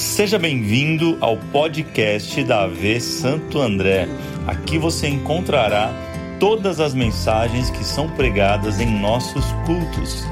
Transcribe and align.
Seja 0.00 0.38
bem-vindo 0.38 1.18
ao 1.20 1.36
podcast 1.52 2.42
da 2.44 2.62
AV 2.62 2.98
Santo 3.02 3.60
André. 3.60 4.06
Aqui 4.46 4.78
você 4.78 5.06
encontrará 5.06 5.92
todas 6.40 6.80
as 6.80 6.94
mensagens 6.94 7.68
que 7.68 7.84
são 7.84 8.10
pregadas 8.16 8.80
em 8.80 8.98
nossos 8.98 9.44
cultos. 9.66 10.22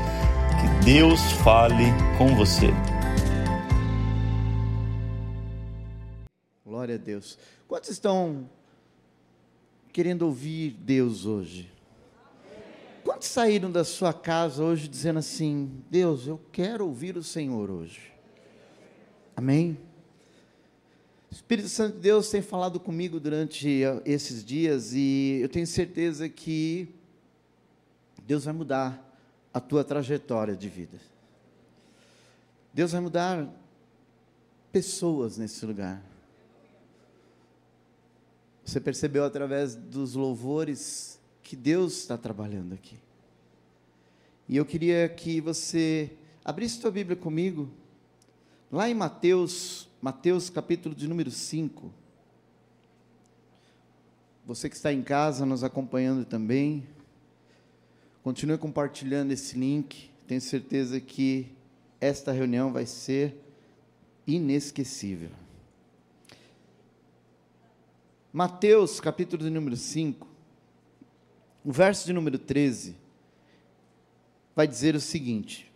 Que 0.59 0.85
Deus 0.87 1.21
fale 1.45 1.85
com 2.17 2.35
você. 2.35 2.69
Glória 6.65 6.95
a 6.95 6.99
Deus. 6.99 7.39
Quantos 7.69 7.91
estão 7.91 8.49
querendo 9.93 10.23
ouvir 10.23 10.71
Deus 10.81 11.27
hoje? 11.27 11.71
Quantos 13.05 13.29
saíram 13.29 13.71
da 13.71 13.85
sua 13.85 14.15
casa 14.15 14.65
hoje 14.65 14.89
dizendo 14.89 15.19
assim: 15.19 15.71
Deus, 15.91 16.27
eu 16.27 16.41
quero 16.51 16.87
ouvir 16.87 17.19
o 17.19 17.23
Senhor 17.23 17.71
hoje? 17.71 18.18
Amém? 19.39 19.79
O 21.31 21.33
Espírito 21.33 21.69
Santo 21.69 21.95
de 21.95 22.01
Deus 22.01 22.29
tem 22.29 22.43
falado 22.43 22.81
comigo 22.81 23.21
durante 23.21 23.83
esses 24.05 24.45
dias 24.45 24.93
e 24.95 25.39
eu 25.41 25.49
tenho 25.49 25.65
certeza 25.65 26.29
que 26.29 26.93
Deus 28.27 28.47
vai 28.47 28.53
mudar 28.53 29.17
a 29.55 29.61
tua 29.61 29.85
trajetória 29.85 30.57
de 30.57 30.69
vida. 30.69 30.99
Deus 32.75 32.91
vai 32.91 33.01
mudar 33.01 33.49
pessoas 34.73 35.39
nesse 35.39 35.65
lugar. 35.65 36.03
Você 38.65 38.81
percebeu 38.81 39.23
através 39.23 39.77
dos 39.77 40.15
louvores 40.17 41.21
que 41.45 41.55
Deus 41.55 41.97
está 41.99 42.19
trabalhando 42.19 42.73
aqui. 42.73 42.99
E 44.49 44.57
eu 44.57 44.65
queria 44.65 45.09
que 45.09 45.41
você 45.41 46.11
abrisse 46.45 46.81
sua 46.81 46.91
Bíblia 46.91 47.17
comigo, 47.17 47.71
lá 48.71 48.89
em 48.89 48.95
Mateus, 48.95 49.89
Mateus 50.01 50.51
capítulo 50.51 50.95
de 50.95 51.09
número 51.09 51.31
5. 51.31 51.91
Você 54.47 54.69
que 54.69 54.77
está 54.77 54.93
em 54.93 55.03
casa 55.03 55.45
nos 55.45 55.65
acompanhando 55.65 56.25
também, 56.25 56.87
continue 58.23 58.59
compartilhando 58.59 59.33
esse 59.33 59.59
link. 59.59 60.11
Tenho 60.27 60.41
certeza 60.41 61.01
que 61.01 61.51
esta 62.01 62.33
reunião 62.33 62.73
vai 62.73 62.87
ser 62.87 63.37
inesquecível. 64.27 65.31
Mateus, 68.33 69.01
capítulo 69.01 69.43
de 69.43 69.51
número 69.51 69.77
5, 69.77 70.29
o 71.65 71.73
verso 71.73 72.07
de 72.07 72.13
número 72.13 72.39
13, 72.39 72.95
vai 74.55 74.69
dizer 74.69 74.95
o 74.95 75.01
seguinte: 75.01 75.68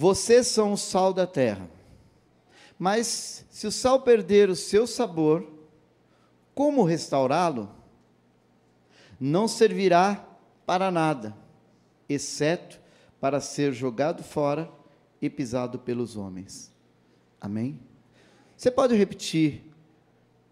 Vocês 0.00 0.46
são 0.46 0.74
o 0.74 0.78
sal 0.78 1.12
da 1.12 1.26
terra, 1.26 1.68
mas 2.78 3.44
se 3.50 3.66
o 3.66 3.72
sal 3.72 4.00
perder 4.00 4.48
o 4.48 4.54
seu 4.54 4.86
sabor, 4.86 5.44
como 6.54 6.84
restaurá-lo? 6.84 7.68
Não 9.18 9.48
servirá 9.48 10.24
para 10.64 10.92
nada, 10.92 11.36
exceto 12.08 12.80
para 13.20 13.40
ser 13.40 13.72
jogado 13.72 14.22
fora 14.22 14.70
e 15.20 15.28
pisado 15.28 15.80
pelos 15.80 16.16
homens. 16.16 16.72
Amém? 17.40 17.76
Você 18.56 18.70
pode 18.70 18.94
repetir 18.94 19.64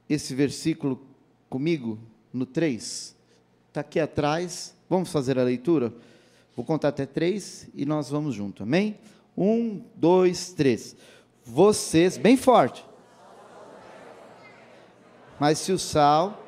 esse 0.08 0.34
versículo 0.34 1.06
comigo 1.48 2.00
no 2.32 2.46
3? 2.46 3.14
Está 3.68 3.82
aqui 3.82 4.00
atrás. 4.00 4.74
Vamos 4.90 5.12
fazer 5.12 5.38
a 5.38 5.44
leitura? 5.44 5.94
Vou 6.56 6.64
contar 6.64 6.88
até 6.88 7.06
três 7.06 7.68
e 7.76 7.86
nós 7.86 8.10
vamos 8.10 8.34
junto. 8.34 8.64
Amém? 8.64 8.98
Um, 9.36 9.82
dois, 9.94 10.52
três. 10.52 10.96
Vocês, 11.44 12.16
bem 12.16 12.36
forte. 12.36 12.84
Mas 15.38 15.58
se 15.58 15.72
o 15.72 15.78
sal 15.78 16.46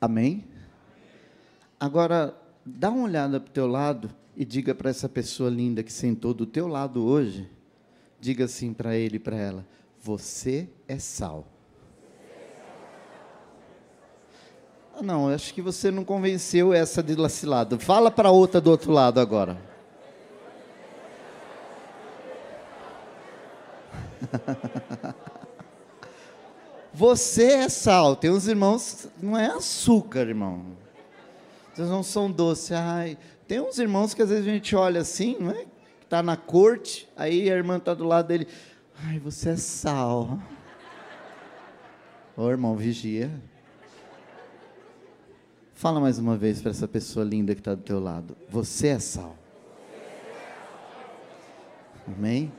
Amém? 0.00 0.44
Agora, 1.78 2.34
dá 2.64 2.88
uma 2.88 3.04
olhada 3.04 3.38
para 3.38 3.50
o 3.50 3.52
teu 3.52 3.66
lado 3.66 4.10
e 4.34 4.46
diga 4.46 4.74
para 4.74 4.88
essa 4.88 5.10
pessoa 5.10 5.50
linda 5.50 5.82
que 5.82 5.92
sentou 5.92 6.32
do 6.32 6.46
teu 6.46 6.66
lado 6.66 7.04
hoje, 7.04 7.46
diga 8.18 8.46
assim 8.46 8.72
para 8.72 8.96
ele 8.96 9.16
e 9.16 9.18
para 9.18 9.36
ela: 9.36 9.66
Você 10.02 10.68
é 10.88 10.98
sal. 10.98 11.46
Ah, 14.96 15.02
não, 15.02 15.28
acho 15.28 15.52
que 15.52 15.60
você 15.60 15.90
não 15.90 16.04
convenceu 16.04 16.72
essa 16.72 17.02
de 17.02 17.14
lacilado. 17.14 17.78
Fala 17.78 18.10
para 18.10 18.30
outra 18.30 18.60
do 18.60 18.70
outro 18.70 18.92
lado 18.92 19.20
agora. 19.20 19.58
Você 26.92 27.44
é 27.44 27.68
sal. 27.68 28.16
Tem 28.16 28.30
uns 28.30 28.46
irmãos, 28.46 29.08
não 29.20 29.38
é 29.38 29.46
açúcar, 29.46 30.20
irmão. 30.20 30.76
Vocês 31.72 31.88
não 31.88 32.02
são 32.02 32.30
doces. 32.30 32.72
Ai, 32.72 33.16
tem 33.46 33.60
uns 33.60 33.78
irmãos 33.78 34.12
que 34.12 34.22
às 34.22 34.28
vezes 34.28 34.46
a 34.46 34.50
gente 34.50 34.74
olha 34.74 35.00
assim, 35.00 35.36
não 35.38 35.50
é? 35.50 35.66
Está 36.02 36.22
na 36.22 36.36
corte, 36.36 37.08
aí 37.16 37.50
a 37.50 37.54
irmã 37.54 37.76
está 37.76 37.94
do 37.94 38.04
lado 38.04 38.26
dele. 38.26 38.48
Ai, 39.04 39.18
você 39.18 39.50
é 39.50 39.56
sal. 39.56 40.38
Ô 42.36 42.48
irmão, 42.50 42.76
vigia. 42.76 43.30
Fala 45.74 45.98
mais 45.98 46.18
uma 46.18 46.36
vez 46.36 46.60
para 46.60 46.70
essa 46.70 46.86
pessoa 46.86 47.24
linda 47.24 47.54
que 47.54 47.60
está 47.60 47.74
do 47.74 47.82
teu 47.82 47.98
lado. 47.98 48.36
Você 48.50 48.88
é 48.88 48.98
sal. 48.98 49.36
Amém? 52.06 52.52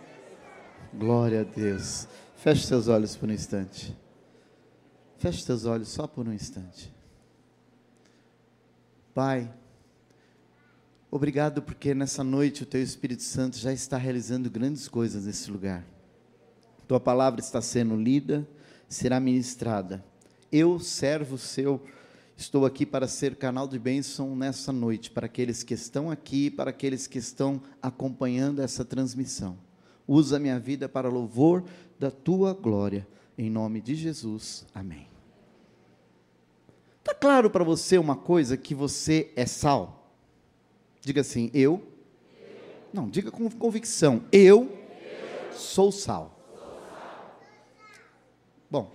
Glória 0.93 1.41
a 1.41 1.43
Deus. 1.43 2.07
Feche 2.37 2.65
seus 2.65 2.87
olhos 2.87 3.15
por 3.15 3.29
um 3.29 3.31
instante. 3.31 3.95
Feche 5.19 5.43
seus 5.43 5.65
olhos 5.65 5.89
só 5.89 6.07
por 6.07 6.27
um 6.27 6.33
instante. 6.33 6.91
Pai, 9.13 9.53
obrigado 11.11 11.61
porque 11.61 11.93
nessa 11.93 12.23
noite 12.23 12.63
o 12.63 12.65
Teu 12.65 12.81
Espírito 12.81 13.21
Santo 13.21 13.57
já 13.57 13.71
está 13.71 13.97
realizando 13.97 14.49
grandes 14.49 14.87
coisas 14.87 15.25
nesse 15.25 15.51
lugar. 15.51 15.85
Tua 16.91 16.99
palavra 16.99 17.39
está 17.39 17.61
sendo 17.61 17.95
lida, 17.95 18.45
será 18.89 19.17
ministrada. 19.17 20.03
Eu, 20.51 20.77
servo 20.77 21.37
seu, 21.37 21.81
estou 22.35 22.65
aqui 22.65 22.85
para 22.85 23.07
ser 23.07 23.37
canal 23.37 23.65
de 23.65 23.79
bênção 23.79 24.35
nessa 24.35 24.73
noite, 24.73 25.09
para 25.09 25.25
aqueles 25.25 25.63
que 25.63 25.73
estão 25.73 26.11
aqui, 26.11 26.51
para 26.51 26.71
aqueles 26.71 27.07
que 27.07 27.17
estão 27.17 27.61
acompanhando 27.81 28.61
essa 28.61 28.83
transmissão. 28.83 29.57
Usa 30.05 30.37
minha 30.37 30.59
vida 30.59 30.89
para 30.89 31.07
louvor 31.07 31.63
da 31.97 32.11
tua 32.11 32.53
glória. 32.53 33.07
Em 33.37 33.49
nome 33.49 33.79
de 33.79 33.95
Jesus. 33.95 34.65
Amém. 34.75 35.07
Está 36.99 37.15
claro 37.15 37.49
para 37.49 37.63
você 37.63 37.97
uma 37.97 38.17
coisa 38.17 38.57
que 38.57 38.75
você 38.75 39.31
é 39.37 39.45
sal? 39.45 40.11
Diga 40.99 41.21
assim, 41.21 41.49
eu. 41.53 41.81
eu. 42.37 42.51
Não, 42.93 43.09
diga 43.09 43.31
com 43.31 43.49
convicção, 43.49 44.25
eu, 44.29 44.69
eu. 44.69 45.57
Sou 45.57 45.89
sal. 45.89 46.39
Bom, 48.71 48.89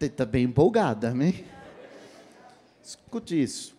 está 0.00 0.24
bem 0.24 0.44
empolgada, 0.44 1.10
amém? 1.10 1.44
Escute 2.82 3.40
isso. 3.40 3.76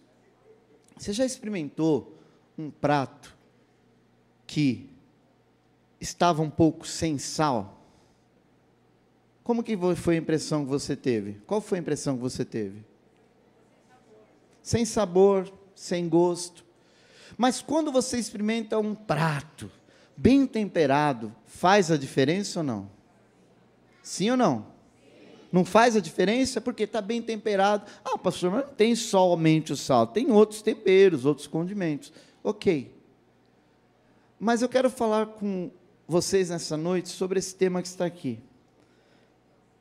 Você 0.95 1.11
já 1.11 1.25
experimentou 1.25 2.15
um 2.55 2.69
prato 2.69 3.35
que 4.45 4.87
estava 5.99 6.43
um 6.43 6.49
pouco 6.49 6.87
sem 6.87 7.17
sal? 7.17 7.81
Como 9.43 9.63
que 9.63 9.75
foi 9.95 10.13
a 10.13 10.19
impressão 10.19 10.63
que 10.63 10.69
você 10.69 10.95
teve? 10.95 11.41
Qual 11.47 11.59
foi 11.59 11.79
a 11.79 11.81
impressão 11.81 12.15
que 12.17 12.21
você 12.21 12.45
teve? 12.45 12.85
Sem 14.61 14.85
sabor, 14.85 15.51
sem 15.73 16.07
gosto. 16.07 16.63
Mas 17.35 17.63
quando 17.63 17.91
você 17.91 18.19
experimenta 18.19 18.77
um 18.77 18.93
prato 18.93 19.71
bem 20.15 20.45
temperado, 20.45 21.35
faz 21.47 21.89
a 21.89 21.97
diferença 21.97 22.59
ou 22.59 22.63
não? 22.63 23.00
Sim 24.01 24.31
ou 24.31 24.37
não? 24.37 24.65
Não 25.51 25.65
faz 25.65 25.95
a 25.95 25.99
diferença 25.99 26.61
porque 26.61 26.83
está 26.83 27.01
bem 27.01 27.21
temperado. 27.21 27.85
Ah, 28.05 28.17
pastor, 28.17 28.51
mas 28.51 28.65
não 28.65 28.73
tem 28.73 28.95
somente 28.95 29.73
o 29.73 29.77
sal, 29.77 30.07
tem 30.07 30.31
outros 30.31 30.61
temperos, 30.61 31.25
outros 31.25 31.45
condimentos. 31.45 32.13
Ok. 32.43 32.91
Mas 34.39 34.61
eu 34.61 34.69
quero 34.69 34.89
falar 34.89 35.27
com 35.27 35.69
vocês 36.07 36.49
nessa 36.49 36.77
noite 36.77 37.09
sobre 37.09 37.37
esse 37.37 37.53
tema 37.53 37.81
que 37.81 37.87
está 37.87 38.05
aqui. 38.05 38.39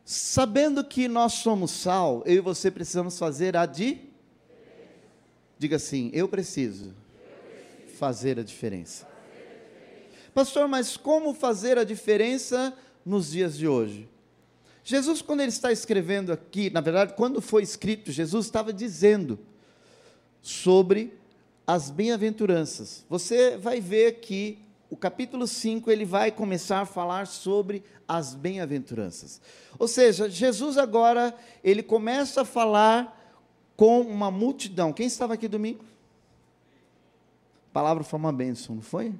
Sabendo 0.05 0.83
que 0.83 1.07
nós 1.07 1.35
somos 1.35 1.71
sal, 1.71 2.23
eu 2.27 2.35
e 2.35 2.41
você 2.41 2.71
precisamos 2.71 3.17
fazer 3.17 3.57
a 3.57 3.65
de. 3.65 3.99
Diga 5.57 5.77
assim, 5.77 6.11
eu 6.13 6.29
preciso 6.29 6.93
fazer 7.97 8.39
a 8.41 8.43
diferença. 8.43 9.07
Pastor, 10.35 10.67
mas 10.67 10.97
como 10.97 11.33
fazer 11.33 11.79
a 11.79 11.85
diferença 11.85 12.77
nos 13.05 13.31
dias 13.31 13.57
de 13.57 13.67
hoje? 13.67 14.09
Jesus, 14.83 15.23
quando 15.23 15.41
ele 15.41 15.51
está 15.51 15.71
escrevendo 15.71 16.33
aqui, 16.33 16.71
na 16.71 16.81
verdade, 16.81 17.15
quando 17.15 17.41
foi 17.41 17.63
escrito, 17.63 18.11
Jesus 18.11 18.47
estava 18.47 18.73
dizendo 18.73 19.39
sobre 20.43 21.19
as 21.67 21.91
bem-aventuranças. 21.91 23.05
Você 23.09 23.57
vai 23.57 23.81
ver 23.81 24.21
que 24.21 24.59
o 24.91 24.97
capítulo 24.97 25.47
5 25.47 25.91
ele 25.91 26.05
vai 26.05 26.33
começar 26.33 26.81
a 26.81 26.87
falar 26.87 27.27
sobre 27.29 27.85
as 28.09 28.35
bem-aventuranças. 28.35 29.41
Ou 29.79 29.87
seja, 29.87 30.29
Jesus 30.29 30.77
agora 30.77 31.33
ele 31.63 31.83
começa 31.83 32.41
a 32.41 32.45
falar 32.45 33.17
com 33.77 34.01
uma 34.01 34.31
multidão. 34.31 34.93
Quem 34.93 35.07
estava 35.07 35.35
aqui 35.35 35.47
domingo? 35.47 35.85
A 37.71 37.73
palavra 37.73 38.03
foi 38.03 38.19
uma 38.19 38.33
bênção, 38.33 38.75
não 38.75 38.83
foi? 38.83 39.15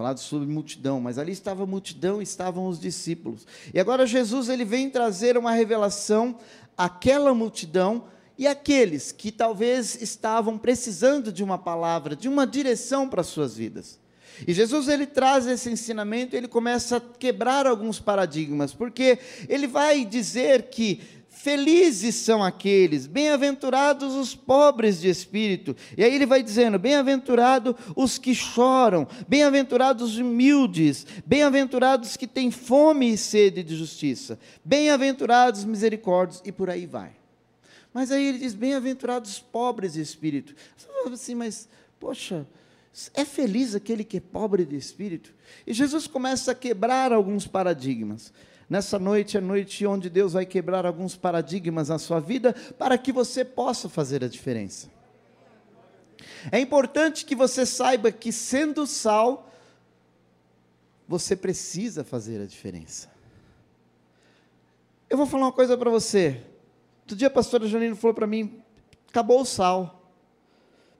Falado 0.00 0.18
sobre 0.18 0.48
multidão, 0.48 0.98
mas 0.98 1.18
ali 1.18 1.30
estava 1.30 1.64
a 1.64 1.66
multidão, 1.66 2.22
estavam 2.22 2.66
os 2.66 2.80
discípulos. 2.80 3.46
E 3.74 3.78
agora 3.78 4.06
Jesus 4.06 4.48
ele 4.48 4.64
vem 4.64 4.88
trazer 4.88 5.36
uma 5.36 5.52
revelação 5.52 6.38
àquela 6.74 7.34
multidão 7.34 8.04
e 8.38 8.46
aqueles 8.46 9.12
que 9.12 9.30
talvez 9.30 10.00
estavam 10.00 10.56
precisando 10.56 11.30
de 11.30 11.44
uma 11.44 11.58
palavra, 11.58 12.16
de 12.16 12.30
uma 12.30 12.46
direção 12.46 13.10
para 13.10 13.20
as 13.20 13.26
suas 13.26 13.54
vidas. 13.54 14.00
E 14.48 14.54
Jesus 14.54 14.88
ele 14.88 15.04
traz 15.04 15.46
esse 15.46 15.68
ensinamento, 15.68 16.34
ele 16.34 16.48
começa 16.48 16.96
a 16.96 17.00
quebrar 17.00 17.66
alguns 17.66 18.00
paradigmas, 18.00 18.72
porque 18.72 19.18
ele 19.50 19.66
vai 19.66 20.02
dizer 20.06 20.70
que 20.70 21.02
Felizes 21.32 22.16
são 22.16 22.42
aqueles, 22.42 23.06
bem-aventurados 23.06 24.14
os 24.14 24.34
pobres 24.34 25.00
de 25.00 25.08
espírito. 25.08 25.76
E 25.96 26.02
aí 26.02 26.12
ele 26.12 26.26
vai 26.26 26.42
dizendo: 26.42 26.76
bem-aventurados 26.76 27.76
os 27.94 28.18
que 28.18 28.34
choram, 28.34 29.06
bem-aventurados 29.28 30.10
os 30.10 30.18
humildes, 30.18 31.06
bem-aventurados 31.24 32.16
que 32.16 32.26
têm 32.26 32.50
fome 32.50 33.12
e 33.12 33.16
sede 33.16 33.62
de 33.62 33.76
justiça, 33.76 34.38
bem-aventurados 34.64 35.64
misericórdios, 35.64 36.42
e 36.44 36.50
por 36.50 36.68
aí 36.68 36.84
vai. 36.84 37.12
Mas 37.94 38.10
aí 38.10 38.26
ele 38.26 38.38
diz: 38.38 38.52
bem-aventurados 38.52 39.30
os 39.30 39.38
pobres 39.38 39.92
de 39.92 40.00
espírito. 40.00 40.54
Você 40.76 40.88
fala 40.88 41.14
assim, 41.14 41.36
mas, 41.36 41.68
poxa, 42.00 42.44
é 43.14 43.24
feliz 43.24 43.76
aquele 43.76 44.02
que 44.02 44.16
é 44.16 44.20
pobre 44.20 44.64
de 44.64 44.76
espírito? 44.76 45.32
E 45.64 45.72
Jesus 45.72 46.08
começa 46.08 46.50
a 46.50 46.56
quebrar 46.56 47.12
alguns 47.12 47.46
paradigmas. 47.46 48.32
Nessa 48.70 49.00
noite 49.00 49.36
é 49.36 49.40
noite 49.40 49.84
onde 49.84 50.08
Deus 50.08 50.34
vai 50.34 50.46
quebrar 50.46 50.86
alguns 50.86 51.16
paradigmas 51.16 51.88
na 51.88 51.98
sua 51.98 52.20
vida 52.20 52.52
para 52.78 52.96
que 52.96 53.10
você 53.10 53.44
possa 53.44 53.88
fazer 53.88 54.22
a 54.22 54.28
diferença. 54.28 54.88
É 56.52 56.60
importante 56.60 57.24
que 57.24 57.34
você 57.34 57.66
saiba 57.66 58.12
que, 58.12 58.30
sendo 58.30 58.86
sal, 58.86 59.50
você 61.08 61.34
precisa 61.34 62.04
fazer 62.04 62.40
a 62.40 62.46
diferença. 62.46 63.10
Eu 65.08 65.16
vou 65.16 65.26
falar 65.26 65.46
uma 65.46 65.52
coisa 65.52 65.76
para 65.76 65.90
você. 65.90 66.40
Outro 67.00 67.16
dia 67.16 67.26
a 67.26 67.30
pastora 67.30 67.66
Janine 67.66 67.96
falou 67.96 68.14
para 68.14 68.28
mim: 68.28 68.62
acabou 69.08 69.40
o 69.40 69.44
sal, 69.44 70.08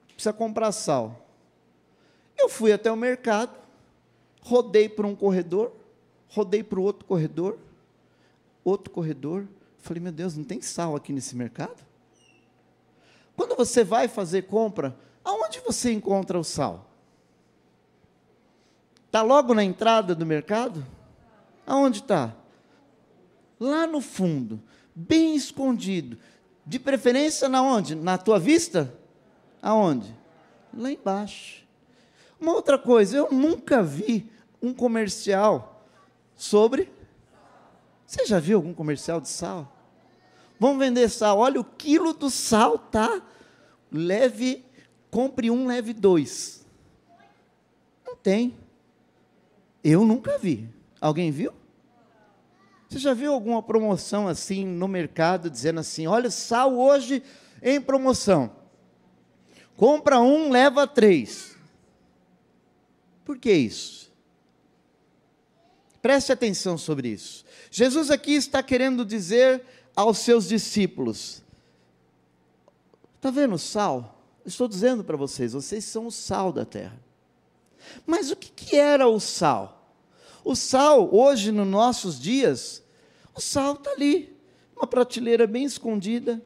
precisa 0.09 0.33
comprar 0.33 0.73
sal. 0.73 1.25
Eu 2.37 2.49
fui 2.49 2.73
até 2.73 2.91
o 2.91 2.97
mercado, 2.97 3.57
rodei 4.43 4.89
por 4.89 5.07
um 5.07 5.15
corredor, 5.15 5.73
rodei 6.31 6.63
para 6.63 6.81
o 6.81 6.83
outro 6.83 7.05
corredor, 7.05 7.59
outro 8.65 8.91
corredor. 8.91 9.47
Falei, 9.79 10.03
meu 10.03 10.13
Deus, 10.13 10.37
não 10.37 10.45
tem 10.45 10.61
sal 10.61 10.95
aqui 10.97 11.13
nesse 11.13 11.37
mercado? 11.37 11.77
Quando 13.37 13.57
você 13.57 13.83
vai 13.83 14.09
fazer 14.09 14.43
compra, 14.43 14.97
aonde 15.25 15.61
você 15.61 15.93
encontra 15.93 16.39
o 16.39 16.45
sal? 16.45 16.87
Está 19.07 19.23
logo 19.23 19.55
na 19.55 19.65
entrada 19.65 20.15
do 20.15 20.25
mercado? 20.25 20.87
Aonde 21.67 21.99
está? 22.01 22.35
Lá 23.59 23.87
no 23.87 24.01
fundo, 24.01 24.61
bem 24.95 25.35
escondido. 25.35 26.17
De 26.65 26.79
preferência 26.79 27.49
na 27.49 27.63
onde? 27.63 27.95
Na 27.95 28.17
tua 28.17 28.39
vista? 28.39 28.95
Aonde? 29.61 30.15
Lá 30.73 30.93
embaixo. 30.93 31.65
Uma 32.41 32.53
outra 32.53 32.79
coisa, 32.79 33.17
eu 33.17 33.33
nunca 33.33 33.83
vi 33.83 34.31
um 34.63 34.73
comercial 34.73 35.80
sobre. 36.43 36.91
Você 38.07 38.27
já 38.27 38.41
viu 38.41 38.57
algum 38.57 38.75
comercial 38.75 39.21
de 39.21 39.29
sal? 39.29 39.71
Vamos 40.59 40.79
vender 40.79 41.09
sal. 41.09 41.39
Olha, 41.39 41.61
o 41.61 41.65
quilo 41.65 42.13
do 42.13 42.31
sal 42.31 42.79
tá 42.79 43.23
leve, 43.91 44.65
compre 45.11 45.51
um, 45.51 45.67
leve 45.67 45.93
dois. 45.93 46.67
Não 48.05 48.17
tem. 48.17 48.57
Eu 49.85 50.05
nunca 50.05 50.39
vi. 50.39 50.69
Alguém 51.01 51.31
viu? 51.31 51.53
Você 52.89 52.99
já 52.99 53.15
viu 53.15 53.33
alguma 53.33 53.63
promoção 53.63 54.27
assim 54.27 54.67
no 54.67 54.89
mercado 54.89 55.49
dizendo 55.49 55.81
assim: 55.81 56.07
olha, 56.07 56.31
sal 56.31 56.77
hoje 56.77 57.23
em 57.63 57.81
promoção. 57.81 58.51
Compra 59.77 60.21
um, 60.21 60.51
leva 60.51 60.87
três. 60.87 61.57
Por 63.25 63.39
que 63.39 63.53
isso? 63.53 64.10
Preste 66.03 66.33
atenção 66.33 66.79
sobre 66.79 67.09
isso. 67.09 67.45
Jesus 67.71 68.11
aqui 68.11 68.33
está 68.33 68.63
querendo 68.63 69.05
dizer 69.05 69.63
aos 69.95 70.19
seus 70.19 70.49
discípulos: 70.49 71.43
está 73.17 73.31
vendo 73.31 73.55
o 73.55 73.59
sal? 73.59 74.19
Estou 74.45 74.67
dizendo 74.67 75.05
para 75.05 75.17
vocês, 75.17 75.53
vocês 75.53 75.85
são 75.85 76.07
o 76.07 76.11
sal 76.11 76.53
da 76.53 76.65
terra. 76.65 76.99
Mas 78.07 78.31
o 78.31 78.37
que, 78.37 78.51
que 78.51 78.77
era 78.77 79.07
o 79.07 79.21
sal? 79.21 79.95
O 80.43 80.55
sal, 80.55 81.15
hoje, 81.15 81.53
nos 81.53 81.67
nossos 81.67 82.19
dias, 82.19 82.83
o 83.35 83.41
sal 83.41 83.75
está 83.75 83.91
ali, 83.91 84.35
uma 84.75 84.87
prateleira 84.87 85.47
bem 85.47 85.65
escondida. 85.65 86.43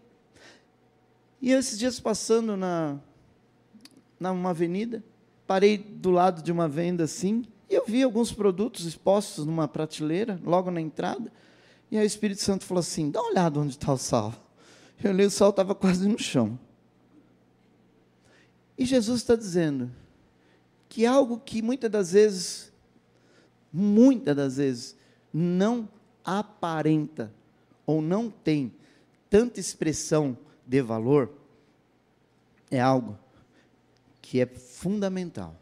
E 1.41 1.53
esses 1.53 1.79
dias 1.79 2.01
passando 2.01 2.57
na, 2.57 2.99
na 4.19 4.33
uma 4.33 4.51
avenida, 4.51 5.05
parei 5.47 5.79
do 5.79 6.11
lado 6.11 6.43
de 6.43 6.51
uma 6.51 6.69
venda 6.69 7.05
assim, 7.05 7.47
eu 7.75 7.85
vi 7.87 8.03
alguns 8.03 8.33
produtos 8.33 8.85
expostos 8.85 9.45
numa 9.45 9.69
prateleira, 9.69 10.41
logo 10.45 10.71
na 10.71 10.81
entrada. 10.81 11.33
E 11.91 11.99
aí 11.99 12.05
o 12.05 12.07
Espírito 12.07 12.41
Santo 12.41 12.65
falou 12.65 12.81
assim: 12.81 13.11
dá 13.11 13.21
uma 13.21 13.31
olhada 13.31 13.61
onde 13.61 13.73
está 13.73 13.93
o 13.93 13.99
sal. 13.99 14.35
Eu 15.03 15.11
olhei, 15.11 15.27
o 15.27 15.31
sal 15.31 15.51
estava 15.51 15.75
quase 15.77 16.09
no 16.09 16.19
chão. 16.19 16.59
E 18.77 18.85
Jesus 18.85 19.21
está 19.21 19.37
dizendo 19.37 19.91
que 20.89 21.07
algo 21.07 21.39
que 21.39 21.63
muitas 21.63 21.91
das 21.91 22.13
vezes, 22.13 22.73
muitas 23.73 24.35
das 24.35 24.57
vezes, 24.57 24.97
não 25.33 25.89
aparenta 26.25 27.33
ou 27.87 28.01
não 28.01 28.31
tem 28.31 28.73
tanta 29.29 29.61
expressão 29.61 30.37
de 30.67 30.81
valor, 30.81 31.31
é 32.71 32.81
algo 32.81 33.19
que 34.23 34.41
é 34.41 34.47
fundamental. 34.47 35.55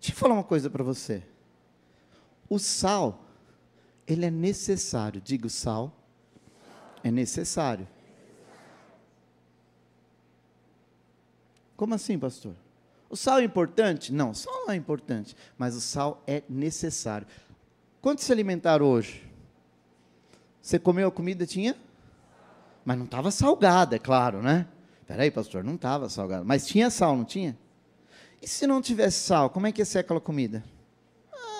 Deixa 0.00 0.12
eu 0.12 0.16
falar 0.16 0.34
uma 0.34 0.44
coisa 0.44 0.70
para 0.70 0.82
você. 0.82 1.22
O 2.48 2.58
sal, 2.58 3.22
ele 4.06 4.24
é 4.24 4.30
necessário. 4.30 5.20
Diga, 5.20 5.46
o 5.46 5.50
sal 5.50 5.94
é 7.04 7.10
necessário. 7.10 7.86
Como 11.76 11.94
assim, 11.94 12.18
pastor? 12.18 12.54
O 13.10 13.16
sal 13.16 13.40
é 13.40 13.44
importante? 13.44 14.12
Não, 14.12 14.30
o 14.30 14.34
sal 14.34 14.66
não 14.66 14.70
é 14.70 14.76
importante, 14.76 15.36
mas 15.58 15.74
o 15.74 15.80
sal 15.80 16.22
é 16.26 16.42
necessário. 16.48 17.26
Quanto 18.00 18.22
se 18.22 18.32
alimentaram 18.32 18.86
hoje? 18.86 19.28
Você 20.62 20.78
comeu 20.78 21.08
a 21.08 21.12
comida, 21.12 21.46
tinha? 21.46 21.76
Mas 22.84 22.96
não 22.96 23.04
estava 23.04 23.30
salgada, 23.30 23.96
é 23.96 23.98
claro, 23.98 24.42
né? 24.42 24.66
Peraí, 25.06 25.30
pastor, 25.30 25.62
não 25.62 25.74
estava 25.74 26.08
salgada. 26.08 26.44
Mas 26.44 26.66
tinha 26.66 26.88
sal, 26.88 27.16
não 27.16 27.24
tinha? 27.24 27.58
E 28.42 28.48
se 28.48 28.66
não 28.66 28.80
tivesse 28.80 29.18
sal, 29.18 29.50
como 29.50 29.66
é 29.66 29.72
que 29.72 29.80
ia 29.80 29.84
ser 29.84 29.98
aquela 29.98 30.20
comida? 30.20 30.64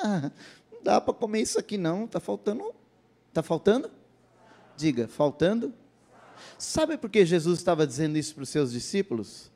Ah, 0.03 0.31
não 0.73 0.83
dá 0.83 1.01
para 1.01 1.13
comer 1.13 1.43
isso 1.43 1.59
aqui 1.59 1.77
não, 1.77 2.05
está 2.05 2.19
faltando. 2.19 2.75
Está 3.29 3.43
faltando? 3.43 3.91
Diga, 4.77 5.07
faltando? 5.07 5.75
Sabe 6.59 6.97
por 6.97 7.11
que 7.11 7.25
Jesus 7.25 7.59
estava 7.59 7.87
dizendo 7.87 8.17
isso 8.17 8.35
para 8.35 8.43
os 8.43 8.49
seus 8.49 8.73
discípulos? 8.73 9.51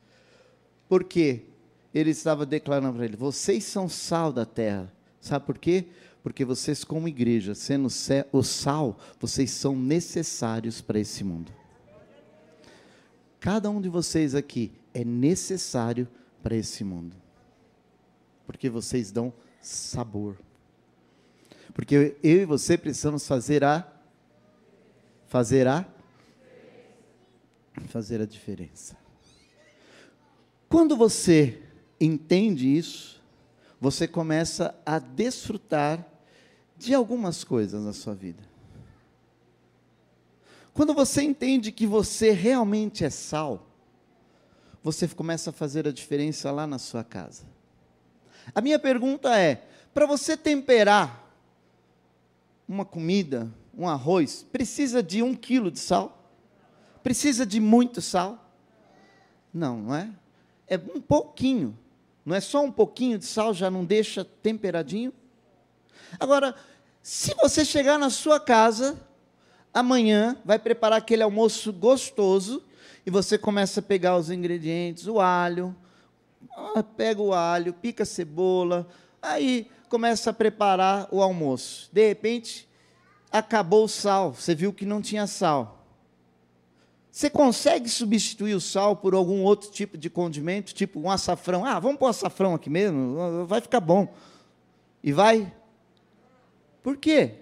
Porque 0.87 1.45
ele 1.93 2.11
estava 2.11 2.45
declarando 2.45 2.95
para 2.95 3.05
eles: 3.05 3.19
vocês 3.19 3.63
são 3.63 3.89
sal 3.89 4.31
da 4.31 4.45
terra. 4.45 4.91
Sabe 5.19 5.45
por 5.45 5.57
quê? 5.57 5.85
Porque 6.21 6.45
vocês, 6.45 6.83
como 6.83 7.07
igreja, 7.07 7.55
sendo 7.55 7.87
o 8.31 8.43
sal, 8.43 8.99
vocês 9.19 9.51
são 9.51 9.75
necessários 9.75 10.81
para 10.81 10.99
esse 10.99 11.23
mundo. 11.23 11.51
Cada 13.39 13.69
um 13.69 13.79
de 13.79 13.89
vocês 13.89 14.33
aqui 14.33 14.71
é 14.93 15.03
necessário 15.03 16.07
para 16.07 16.24
esse 16.53 16.83
mundo. 16.83 17.15
Porque 18.45 18.69
vocês 18.69 19.11
dão 19.11 19.33
sabor. 19.61 20.37
Porque 21.73 22.15
eu 22.21 22.41
e 22.41 22.45
você 22.45 22.77
precisamos 22.77 23.27
fazer 23.27 23.63
a 23.63 23.91
fazer 25.27 25.67
a 25.67 25.85
fazer 27.87 28.21
a 28.21 28.25
diferença. 28.25 28.95
Quando 30.69 30.95
você 30.95 31.61
entende 31.99 32.77
isso, 32.77 33.21
você 33.79 34.07
começa 34.07 34.75
a 34.85 34.99
desfrutar 34.99 36.05
de 36.77 36.93
algumas 36.93 37.43
coisas 37.43 37.83
na 37.83 37.93
sua 37.93 38.13
vida. 38.13 38.43
Quando 40.73 40.93
você 40.93 41.21
entende 41.21 41.71
que 41.71 41.87
você 41.87 42.31
realmente 42.31 43.05
é 43.05 43.09
sal, 43.09 43.65
você 44.85 45.07
começa 45.07 45.49
a 45.49 45.53
fazer 45.53 45.87
a 45.87 45.91
diferença 45.91 46.51
lá 46.51 46.67
na 46.67 46.77
sua 46.77 47.03
casa. 47.03 47.43
A 48.53 48.61
minha 48.61 48.77
pergunta 48.77 49.35
é: 49.35 49.67
para 49.91 50.05
você 50.05 50.37
temperar 50.37 51.27
uma 52.67 52.85
comida, 52.85 53.51
um 53.75 53.89
arroz, 53.89 54.45
precisa 54.51 55.01
de 55.01 55.23
um 55.23 55.33
quilo 55.33 55.71
de 55.71 55.79
sal? 55.79 56.31
Precisa 57.01 57.47
de 57.47 57.59
muito 57.59 57.99
sal? 57.99 58.47
Não, 59.51 59.77
não 59.81 59.95
é? 59.95 60.07
É 60.67 60.77
um 60.77 61.01
pouquinho. 61.01 61.75
Não 62.23 62.35
é 62.35 62.39
só 62.39 62.63
um 62.63 62.71
pouquinho 62.71 63.17
de 63.17 63.25
sal, 63.25 63.55
já 63.55 63.71
não 63.71 63.83
deixa 63.83 64.23
temperadinho? 64.23 65.11
Agora, 66.19 66.53
se 67.01 67.33
você 67.33 67.65
chegar 67.65 67.97
na 67.97 68.11
sua 68.11 68.39
casa, 68.39 68.95
amanhã, 69.73 70.37
vai 70.45 70.59
preparar 70.59 70.99
aquele 70.99 71.23
almoço 71.23 71.73
gostoso, 71.73 72.63
e 73.05 73.11
você 73.11 73.37
começa 73.37 73.79
a 73.79 73.83
pegar 73.83 74.17
os 74.17 74.31
ingredientes, 74.31 75.07
o 75.07 75.19
alho, 75.19 75.75
ah, 76.55 76.81
pega 76.81 77.21
o 77.21 77.33
alho, 77.33 77.73
pica 77.73 78.03
a 78.03 78.05
cebola, 78.05 78.87
aí 79.21 79.69
começa 79.89 80.31
a 80.31 80.33
preparar 80.33 81.07
o 81.11 81.21
almoço. 81.21 81.89
De 81.93 82.07
repente, 82.07 82.67
acabou 83.31 83.85
o 83.85 83.89
sal, 83.89 84.33
você 84.33 84.55
viu 84.55 84.73
que 84.73 84.85
não 84.85 85.01
tinha 85.01 85.27
sal. 85.27 85.85
Você 87.11 87.29
consegue 87.29 87.87
substituir 87.87 88.55
o 88.55 88.59
sal 88.59 88.95
por 88.95 89.13
algum 89.13 89.43
outro 89.43 89.71
tipo 89.71 89.97
de 89.97 90.09
condimento, 90.09 90.73
tipo 90.73 90.99
um 90.99 91.09
açafrão? 91.09 91.63
Ah, 91.63 91.79
vamos 91.79 91.97
pôr 91.97 92.07
açafrão 92.07 92.53
aqui 92.53 92.69
mesmo, 92.69 93.45
vai 93.45 93.61
ficar 93.61 93.79
bom. 93.79 94.13
E 95.01 95.13
vai. 95.13 95.53
Por 96.83 96.97
quê? 96.97 97.35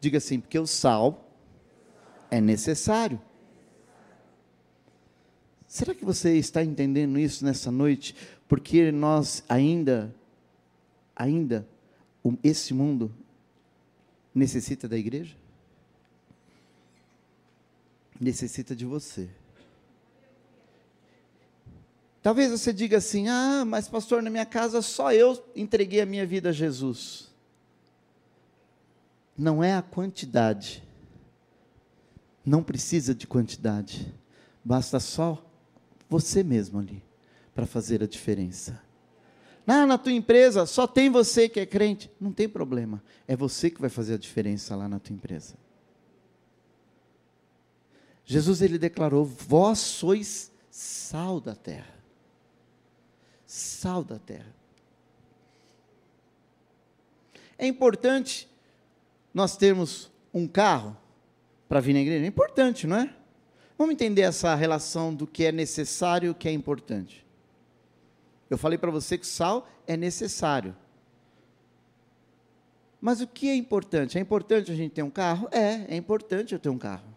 Diga 0.00 0.18
assim, 0.18 0.40
porque 0.40 0.58
o 0.58 0.66
sal 0.66 1.30
é 2.30 2.40
necessário. 2.40 3.20
Será 5.78 5.94
que 5.94 6.04
você 6.04 6.36
está 6.36 6.64
entendendo 6.64 7.20
isso 7.20 7.44
nessa 7.44 7.70
noite? 7.70 8.12
Porque 8.48 8.90
nós 8.90 9.44
ainda, 9.48 10.12
ainda, 11.14 11.64
esse 12.42 12.74
mundo 12.74 13.14
necessita 14.34 14.88
da 14.88 14.98
igreja? 14.98 15.36
Necessita 18.20 18.74
de 18.74 18.84
você. 18.84 19.30
Talvez 22.20 22.50
você 22.50 22.72
diga 22.72 22.96
assim: 22.96 23.28
ah, 23.28 23.64
mas 23.64 23.86
pastor, 23.88 24.20
na 24.20 24.30
minha 24.30 24.46
casa 24.46 24.82
só 24.82 25.12
eu 25.12 25.40
entreguei 25.54 26.00
a 26.00 26.06
minha 26.06 26.26
vida 26.26 26.48
a 26.48 26.52
Jesus. 26.52 27.30
Não 29.36 29.62
é 29.62 29.76
a 29.76 29.82
quantidade. 29.82 30.82
Não 32.44 32.64
precisa 32.64 33.14
de 33.14 33.28
quantidade. 33.28 34.12
Basta 34.64 34.98
só 34.98 35.44
você 36.08 36.42
mesmo 36.42 36.78
ali 36.78 37.02
para 37.54 37.66
fazer 37.66 38.02
a 38.02 38.06
diferença. 38.06 38.80
Ah, 39.66 39.84
na 39.84 39.98
tua 39.98 40.12
empresa 40.12 40.64
só 40.64 40.86
tem 40.86 41.10
você 41.10 41.48
que 41.48 41.60
é 41.60 41.66
crente. 41.66 42.10
Não 42.18 42.32
tem 42.32 42.48
problema. 42.48 43.02
É 43.26 43.36
você 43.36 43.70
que 43.70 43.80
vai 43.80 43.90
fazer 43.90 44.14
a 44.14 44.18
diferença 44.18 44.74
lá 44.74 44.88
na 44.88 44.98
tua 44.98 45.14
empresa. 45.14 45.56
Jesus 48.24 48.62
ele 48.62 48.78
declarou: 48.78 49.24
Vós 49.24 49.78
sois 49.78 50.50
sal 50.70 51.38
da 51.40 51.54
terra. 51.54 51.94
Sal 53.46 54.02
da 54.02 54.18
terra. 54.18 54.54
É 57.58 57.66
importante 57.66 58.48
nós 59.34 59.56
termos 59.56 60.10
um 60.32 60.46
carro 60.46 60.96
para 61.68 61.80
vir 61.80 61.92
na 61.92 62.00
igreja. 62.00 62.24
É 62.24 62.28
importante, 62.28 62.86
não 62.86 62.96
é? 62.96 63.14
Vamos 63.78 63.92
entender 63.92 64.22
essa 64.22 64.52
relação 64.56 65.14
do 65.14 65.24
que 65.24 65.44
é 65.44 65.52
necessário 65.52 66.26
e 66.26 66.30
o 66.30 66.34
que 66.34 66.48
é 66.48 66.52
importante. 66.52 67.24
Eu 68.50 68.58
falei 68.58 68.76
para 68.76 68.90
você 68.90 69.16
que 69.16 69.26
sal 69.26 69.68
é 69.86 69.96
necessário. 69.96 70.76
Mas 73.00 73.20
o 73.20 73.26
que 73.28 73.48
é 73.48 73.54
importante? 73.54 74.18
É 74.18 74.20
importante 74.20 74.72
a 74.72 74.74
gente 74.74 74.90
ter 74.90 75.04
um 75.04 75.10
carro? 75.10 75.48
É, 75.52 75.94
é 75.94 75.96
importante 75.96 76.52
eu 76.52 76.58
ter 76.58 76.68
um 76.68 76.78
carro. 76.78 77.16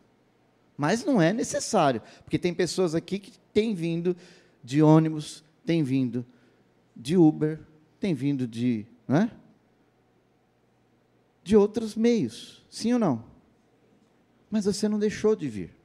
Mas 0.77 1.03
não 1.03 1.19
é 1.19 1.33
necessário, 1.33 2.01
porque 2.23 2.37
tem 2.37 2.53
pessoas 2.53 2.93
aqui 2.93 3.17
que 3.17 3.31
têm 3.51 3.73
vindo 3.73 4.15
de 4.63 4.83
ônibus, 4.83 5.43
têm 5.65 5.81
vindo 5.81 6.23
de 6.95 7.17
Uber, 7.17 7.59
têm 7.99 8.13
vindo 8.13 8.47
de, 8.47 8.85
não 9.07 9.17
é? 9.17 9.31
De 11.43 11.57
outros 11.57 11.95
meios, 11.95 12.63
sim 12.69 12.93
ou 12.93 12.99
não? 12.99 13.23
Mas 14.49 14.65
você 14.65 14.87
não 14.87 14.99
deixou 14.99 15.35
de 15.35 15.49
vir. 15.49 15.80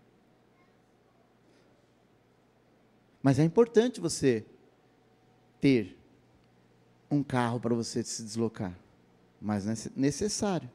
Mas 3.27 3.41
é 3.41 3.43
importante 3.43 4.01
você 4.01 4.47
ter 5.61 5.99
um 7.11 7.25
carro 7.25 7.59
para 7.59 7.75
você 7.75 8.01
se 8.05 8.23
deslocar, 8.23 8.79
mas 9.41 9.67
é 9.67 9.91
necessário. 9.97 10.71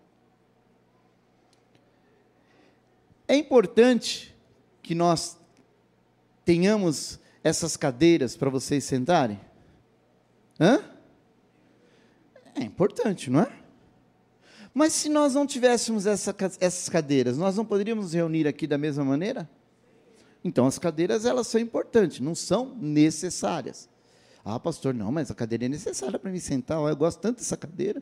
É 3.26 3.38
importante 3.38 4.36
que 4.84 4.94
nós 4.94 5.38
tenhamos 6.44 7.22
essas 7.42 7.78
cadeiras 7.78 8.36
para 8.36 8.50
vocês 8.50 8.84
sentarem? 8.84 9.40
Hã? 10.60 10.84
É 12.54 12.64
importante, 12.64 13.30
não 13.30 13.44
é? 13.44 13.62
Mas 14.74 14.92
se 14.92 15.08
nós 15.08 15.36
não 15.36 15.48
tivéssemos 15.48 16.06
essa, 16.06 16.36
essas 16.60 16.90
cadeiras, 16.90 17.38
nós 17.38 17.56
não 17.56 17.64
poderíamos 17.64 18.04
nos 18.04 18.14
reunir 18.14 18.46
aqui 18.46 18.68
da 18.68 18.78
mesma 18.78 19.06
maneira? 19.06 19.50
Então 20.44 20.66
as 20.66 20.80
cadeiras 20.80 21.26
elas 21.26 21.48
são 21.48 21.62
importantes, 21.62 22.20
não 22.20 22.34
são 22.34 22.76
necessárias. 22.80 23.90
Ah, 24.44 24.60
pastor, 24.60 24.94
não, 24.94 25.12
mas 25.12 25.30
a 25.30 25.36
cadeira 25.36 25.66
é 25.66 25.70
necessária 25.70 26.18
para 26.18 26.32
me 26.32 26.40
sentar. 26.40 26.80
eu 26.80 26.96
gosto 26.96 27.20
tanto 27.20 27.38
dessa 27.38 27.56
cadeira. 27.56 28.02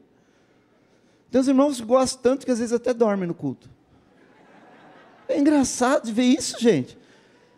Tem 1.29 1.39
uns 1.39 1.47
irmãos 1.47 1.79
que 1.79 1.85
gostam 1.85 2.21
tanto 2.21 2.45
que 2.45 2.51
às 2.51 2.59
vezes 2.59 2.73
até 2.73 2.93
dormem 2.93 3.27
no 3.27 3.33
culto. 3.33 3.69
É 5.27 5.37
engraçado 5.37 6.11
ver 6.11 6.23
isso, 6.23 6.59
gente. 6.59 6.97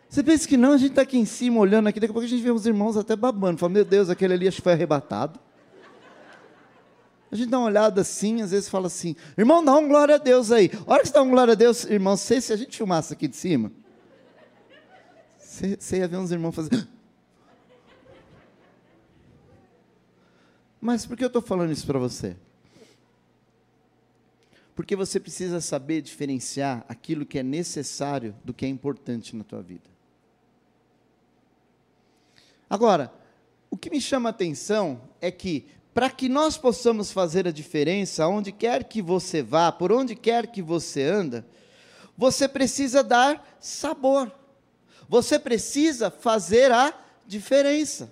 Você 0.08 0.22
pensa 0.22 0.46
que 0.46 0.58
não, 0.58 0.72
a 0.72 0.76
gente 0.76 0.90
está 0.90 1.02
aqui 1.02 1.16
em 1.16 1.24
cima 1.24 1.58
olhando 1.58 1.86
aqui, 1.86 1.98
daqui 1.98 2.10
a 2.10 2.12
pouco 2.12 2.26
a 2.26 2.28
gente 2.28 2.42
vê 2.42 2.50
os 2.50 2.66
irmãos 2.66 2.98
até 2.98 3.16
babando. 3.16 3.58
Fala, 3.58 3.72
meu 3.72 3.84
Deus, 3.84 4.10
aquele 4.10 4.34
ali 4.34 4.46
acho 4.46 4.58
que 4.58 4.62
foi 4.62 4.72
arrebatado. 4.72 5.40
A 7.30 7.34
gente 7.34 7.48
dá 7.48 7.58
uma 7.58 7.68
olhada 7.68 8.02
assim, 8.02 8.42
às 8.42 8.50
vezes 8.50 8.68
fala 8.68 8.88
assim, 8.88 9.16
irmão, 9.38 9.64
dá 9.64 9.74
um 9.74 9.88
glória 9.88 10.16
a 10.16 10.18
Deus 10.18 10.52
aí. 10.52 10.70
A 10.86 10.92
hora 10.92 11.00
que 11.00 11.08
você 11.08 11.14
dá 11.14 11.22
um 11.22 11.30
glória 11.30 11.52
a 11.52 11.54
Deus, 11.54 11.84
irmão, 11.86 12.14
sei 12.14 12.42
se 12.42 12.52
a 12.52 12.56
gente 12.56 12.76
filmasse 12.76 13.10
aqui 13.14 13.26
de 13.26 13.36
cima, 13.36 13.72
você, 15.52 15.98
ia 15.98 16.08
ver 16.08 16.16
uns 16.16 16.30
irmãos 16.30 16.54
fazer. 16.54 16.88
Mas 20.80 21.04
por 21.04 21.14
que 21.14 21.22
eu 21.22 21.26
estou 21.26 21.42
falando 21.42 21.70
isso 21.70 21.86
para 21.86 21.98
você? 21.98 22.34
Porque 24.74 24.96
você 24.96 25.20
precisa 25.20 25.60
saber 25.60 26.00
diferenciar 26.00 26.86
aquilo 26.88 27.26
que 27.26 27.38
é 27.38 27.42
necessário 27.42 28.34
do 28.42 28.54
que 28.54 28.64
é 28.64 28.68
importante 28.68 29.36
na 29.36 29.44
tua 29.44 29.60
vida. 29.60 29.90
Agora, 32.68 33.12
o 33.70 33.76
que 33.76 33.90
me 33.90 34.00
chama 34.00 34.30
a 34.30 34.32
atenção 34.32 35.02
é 35.20 35.30
que, 35.30 35.66
para 35.92 36.08
que 36.08 36.30
nós 36.30 36.56
possamos 36.56 37.12
fazer 37.12 37.46
a 37.46 37.52
diferença, 37.52 38.26
onde 38.26 38.50
quer 38.50 38.84
que 38.84 39.02
você 39.02 39.42
vá, 39.42 39.70
por 39.70 39.92
onde 39.92 40.16
quer 40.16 40.46
que 40.46 40.62
você 40.62 41.02
anda, 41.02 41.46
você 42.16 42.48
precisa 42.48 43.04
dar 43.04 43.56
sabor. 43.60 44.32
Você 45.12 45.38
precisa 45.38 46.10
fazer 46.10 46.72
a 46.72 46.90
diferença. 47.26 48.10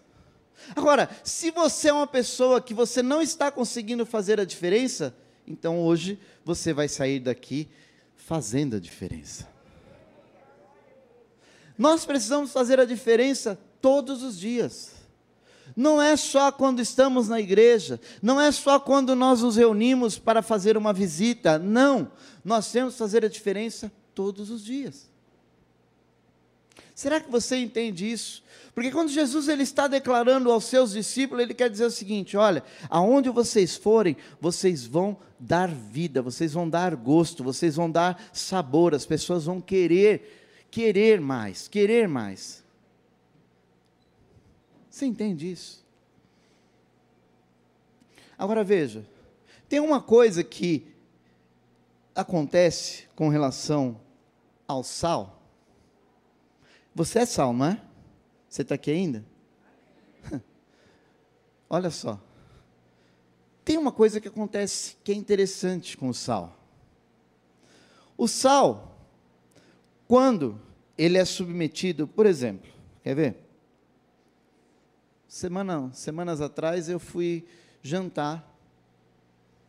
Agora, 0.76 1.08
se 1.24 1.50
você 1.50 1.88
é 1.88 1.92
uma 1.94 2.06
pessoa 2.06 2.60
que 2.60 2.74
você 2.74 3.02
não 3.02 3.22
está 3.22 3.50
conseguindo 3.50 4.04
fazer 4.04 4.38
a 4.38 4.44
diferença, 4.44 5.16
então 5.46 5.80
hoje 5.80 6.20
você 6.44 6.74
vai 6.74 6.88
sair 6.88 7.18
daqui 7.18 7.70
fazendo 8.14 8.76
a 8.76 8.78
diferença. 8.78 9.48
Nós 11.78 12.04
precisamos 12.04 12.52
fazer 12.52 12.78
a 12.78 12.84
diferença 12.84 13.58
todos 13.80 14.22
os 14.22 14.38
dias. 14.38 14.90
Não 15.74 16.02
é 16.02 16.18
só 16.18 16.52
quando 16.52 16.80
estamos 16.80 17.28
na 17.28 17.40
igreja, 17.40 17.98
não 18.20 18.38
é 18.38 18.52
só 18.52 18.78
quando 18.78 19.16
nós 19.16 19.40
nos 19.40 19.56
reunimos 19.56 20.18
para 20.18 20.42
fazer 20.42 20.76
uma 20.76 20.92
visita, 20.92 21.58
não. 21.58 22.12
Nós 22.44 22.70
temos 22.70 22.92
que 22.92 22.98
fazer 22.98 23.24
a 23.24 23.28
diferença 23.28 23.90
todos 24.14 24.50
os 24.50 24.62
dias. 24.62 25.08
Será 26.94 27.20
que 27.20 27.30
você 27.30 27.56
entende 27.56 28.10
isso? 28.10 28.42
Porque 28.74 28.90
quando 28.90 29.08
Jesus 29.08 29.48
ele 29.48 29.62
está 29.62 29.86
declarando 29.86 30.50
aos 30.50 30.64
seus 30.64 30.92
discípulos, 30.92 31.42
ele 31.42 31.54
quer 31.54 31.68
dizer 31.68 31.84
o 31.84 31.90
seguinte: 31.90 32.36
olha, 32.36 32.62
aonde 32.88 33.28
vocês 33.30 33.76
forem, 33.76 34.16
vocês 34.40 34.86
vão 34.86 35.16
dar 35.38 35.68
vida, 35.68 36.22
vocês 36.22 36.52
vão 36.52 36.68
dar 36.68 36.94
gosto, 36.94 37.42
vocês 37.42 37.76
vão 37.76 37.90
dar 37.90 38.22
sabor, 38.32 38.94
as 38.94 39.06
pessoas 39.06 39.44
vão 39.44 39.60
querer, 39.60 40.66
querer 40.70 41.20
mais, 41.20 41.68
querer 41.68 42.06
mais. 42.06 42.62
Você 44.90 45.06
entende 45.06 45.50
isso? 45.50 45.84
Agora 48.36 48.64
veja, 48.64 49.04
Tem 49.68 49.80
uma 49.80 50.00
coisa 50.00 50.42
que 50.42 50.86
acontece 52.14 53.06
com 53.14 53.28
relação 53.28 54.00
ao 54.66 54.82
sal. 54.82 55.39
Você 56.94 57.20
é 57.20 57.26
sal, 57.26 57.52
não 57.52 57.66
é? 57.66 57.80
Você 58.48 58.62
está 58.62 58.74
aqui 58.74 58.90
ainda? 58.90 59.24
Olha 61.70 61.90
só. 61.90 62.20
Tem 63.64 63.78
uma 63.78 63.92
coisa 63.92 64.20
que 64.20 64.28
acontece 64.28 64.96
que 65.04 65.12
é 65.12 65.14
interessante 65.14 65.96
com 65.96 66.08
o 66.08 66.14
sal. 66.14 66.58
O 68.16 68.26
sal, 68.26 68.98
quando 70.08 70.60
ele 70.98 71.16
é 71.16 71.24
submetido, 71.24 72.08
por 72.08 72.26
exemplo, 72.26 72.68
quer 73.02 73.14
ver? 73.14 73.36
Semana, 75.28 75.90
semanas 75.92 76.40
atrás 76.40 76.88
eu 76.88 76.98
fui 76.98 77.46
jantar. 77.82 78.46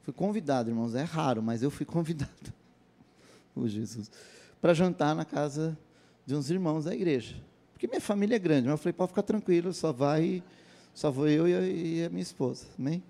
Fui 0.02 0.12
convidado, 0.12 0.72
irmãos, 0.72 0.96
é 0.96 1.04
raro, 1.04 1.44
mas 1.44 1.62
eu 1.62 1.70
fui 1.70 1.86
convidado. 1.88 2.52
oh, 3.56 3.68
Jesus. 3.68 4.10
Para 4.60 4.74
jantar 4.74 5.16
na 5.16 5.24
casa 5.24 5.78
de 6.32 6.36
uns 6.38 6.50
irmãos 6.50 6.86
da 6.86 6.96
igreja. 6.96 7.36
Porque 7.74 7.88
minha 7.88 8.00
família 8.00 8.38
é 8.38 8.40
grande, 8.40 8.68
mas 8.68 8.72
eu 8.72 8.78
falei, 8.78 8.94
pode 8.94 9.10
ficar 9.10 9.24
tranquilo, 9.24 9.74
só 9.74 9.92
vai, 9.92 10.42
só 10.94 11.12
vou 11.12 11.28
eu 11.28 11.46
e 11.46 12.06
a 12.06 12.10
minha 12.10 12.22
esposa. 12.22 12.68
Amém? 12.80 13.04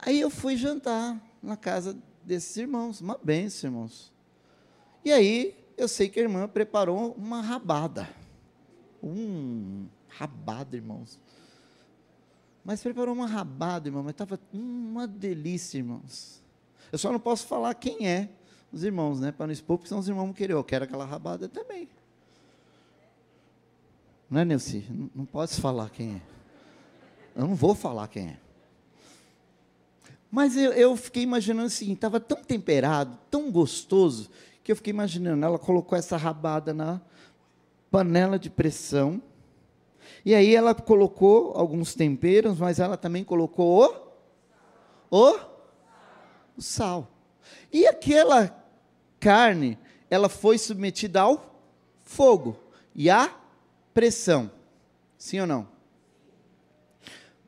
Aí 0.00 0.20
eu 0.20 0.28
fui 0.28 0.56
jantar 0.56 1.20
na 1.40 1.56
casa 1.56 1.96
desses 2.24 2.56
irmãos, 2.56 3.00
uma 3.00 3.16
benção, 3.22 3.70
irmãos. 3.70 4.12
E 5.04 5.12
aí, 5.12 5.56
eu 5.76 5.86
sei 5.86 6.08
que 6.08 6.18
a 6.18 6.22
irmã 6.24 6.48
preparou 6.48 7.12
uma 7.12 7.40
rabada. 7.40 8.08
Um 9.00 9.86
rabada, 10.08 10.74
irmãos. 10.74 11.20
Mas 12.64 12.82
preparou 12.82 13.14
uma 13.14 13.26
rabada, 13.26 13.88
irmão, 13.88 14.02
mas 14.02 14.10
estava 14.10 14.40
uma 14.52 15.06
delícia, 15.06 15.78
irmãos. 15.78 16.42
Eu 16.90 16.98
só 16.98 17.12
não 17.12 17.20
posso 17.20 17.46
falar 17.46 17.74
quem 17.74 18.08
é 18.08 18.28
os 18.72 18.82
irmãos, 18.82 19.20
né? 19.20 19.32
Para 19.32 19.46
não 19.46 19.52
expor, 19.52 19.76
porque 19.76 19.88
são 19.88 19.98
os 19.98 20.08
irmãos 20.08 20.28
que 20.28 20.38
querem. 20.38 20.56
Eu 20.56 20.64
quero 20.64 20.84
aquela 20.84 21.04
rabada 21.04 21.48
também. 21.48 21.88
Não 24.30 24.40
é, 24.40 24.44
Nelci? 24.44 24.86
Não, 24.88 25.10
não 25.14 25.24
pode 25.26 25.54
falar 25.60 25.90
quem 25.90 26.14
é. 26.14 26.22
Eu 27.36 27.46
não 27.46 27.54
vou 27.54 27.74
falar 27.74 28.08
quem 28.08 28.28
é. 28.28 28.36
Mas 30.30 30.56
eu, 30.56 30.72
eu 30.72 30.96
fiquei 30.96 31.22
imaginando 31.22 31.66
assim, 31.66 31.92
estava 31.92 32.18
tão 32.18 32.42
temperado, 32.42 33.18
tão 33.30 33.50
gostoso, 33.50 34.30
que 34.64 34.72
eu 34.72 34.76
fiquei 34.76 34.90
imaginando, 34.90 35.44
ela 35.44 35.58
colocou 35.58 35.98
essa 35.98 36.16
rabada 36.16 36.72
na 36.72 37.00
panela 37.90 38.38
de 38.38 38.48
pressão, 38.48 39.20
e 40.24 40.34
aí 40.34 40.54
ela 40.54 40.74
colocou 40.74 41.52
alguns 41.54 41.94
temperos, 41.94 42.58
mas 42.58 42.78
ela 42.78 42.96
também 42.96 43.24
colocou 43.24 44.14
o, 45.10 45.18
o, 45.18 45.38
o 46.56 46.62
sal. 46.62 47.08
E 47.70 47.86
aquela 47.86 48.61
carne, 49.22 49.78
ela 50.10 50.28
foi 50.28 50.58
submetida 50.58 51.20
ao 51.20 51.64
fogo 52.04 52.58
e 52.92 53.08
à 53.08 53.32
pressão. 53.94 54.50
Sim 55.16 55.40
ou 55.40 55.46
não? 55.46 55.68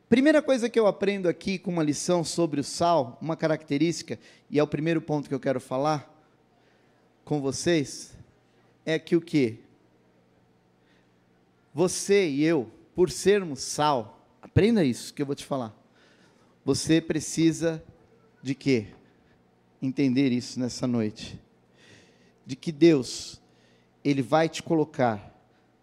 Primeira 0.09 0.41
coisa 0.41 0.71
que 0.71 0.79
eu 0.79 0.87
aprendo 0.87 1.29
aqui 1.29 1.59
com 1.59 1.73
uma 1.73 1.83
lição 1.83 2.23
sobre 2.23 2.61
o 2.61 2.65
sal, 2.65 3.19
uma 3.21 3.37
característica, 3.37 4.21
e 4.49 4.61
é 4.61 4.63
o 4.63 4.69
primeiro 4.69 5.03
ponto 5.03 5.29
que 5.29 5.35
eu 5.35 5.41
quero 5.41 5.61
falar 5.61 6.09
com 7.25 7.41
vocês, 7.41 8.13
é 8.87 8.97
que 8.97 9.17
o 9.17 9.21
que? 9.21 9.59
Você 11.75 12.29
e 12.29 12.45
eu, 12.45 12.71
por 12.95 13.11
sermos 13.11 13.61
sal, 13.61 14.25
aprenda 14.41 14.85
isso 14.85 15.13
que 15.13 15.21
eu 15.21 15.27
vou 15.27 15.35
te 15.35 15.45
falar. 15.45 15.75
Você 16.65 17.01
precisa 17.01 17.83
de 18.41 18.55
quê? 18.55 18.87
Entender 19.83 20.31
isso 20.31 20.61
nessa 20.61 20.87
noite. 20.87 21.43
De 22.45 22.57
que 22.57 22.71
Deus, 22.71 23.41
Ele 24.03 24.23
vai 24.23 24.49
te 24.49 24.63
colocar 24.63 25.33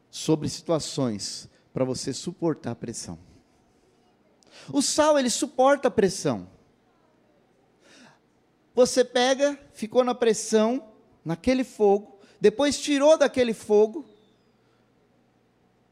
sobre 0.10 0.50
situações 0.50 1.50
para 1.74 1.86
você 1.86 2.14
suportar 2.14 2.72
a 2.72 2.76
pressão. 2.76 3.18
O 4.72 4.82
sal, 4.82 5.18
ele 5.18 5.30
suporta 5.30 5.88
a 5.88 5.92
pressão. 5.92 6.48
Você 8.74 9.04
pega, 9.04 9.60
ficou 9.74 10.04
na 10.04 10.14
pressão, 10.14 10.92
naquele 11.24 11.64
fogo, 11.64 12.20
depois 12.40 12.80
tirou 12.80 13.18
daquele 13.18 13.54
fogo, 13.54 14.06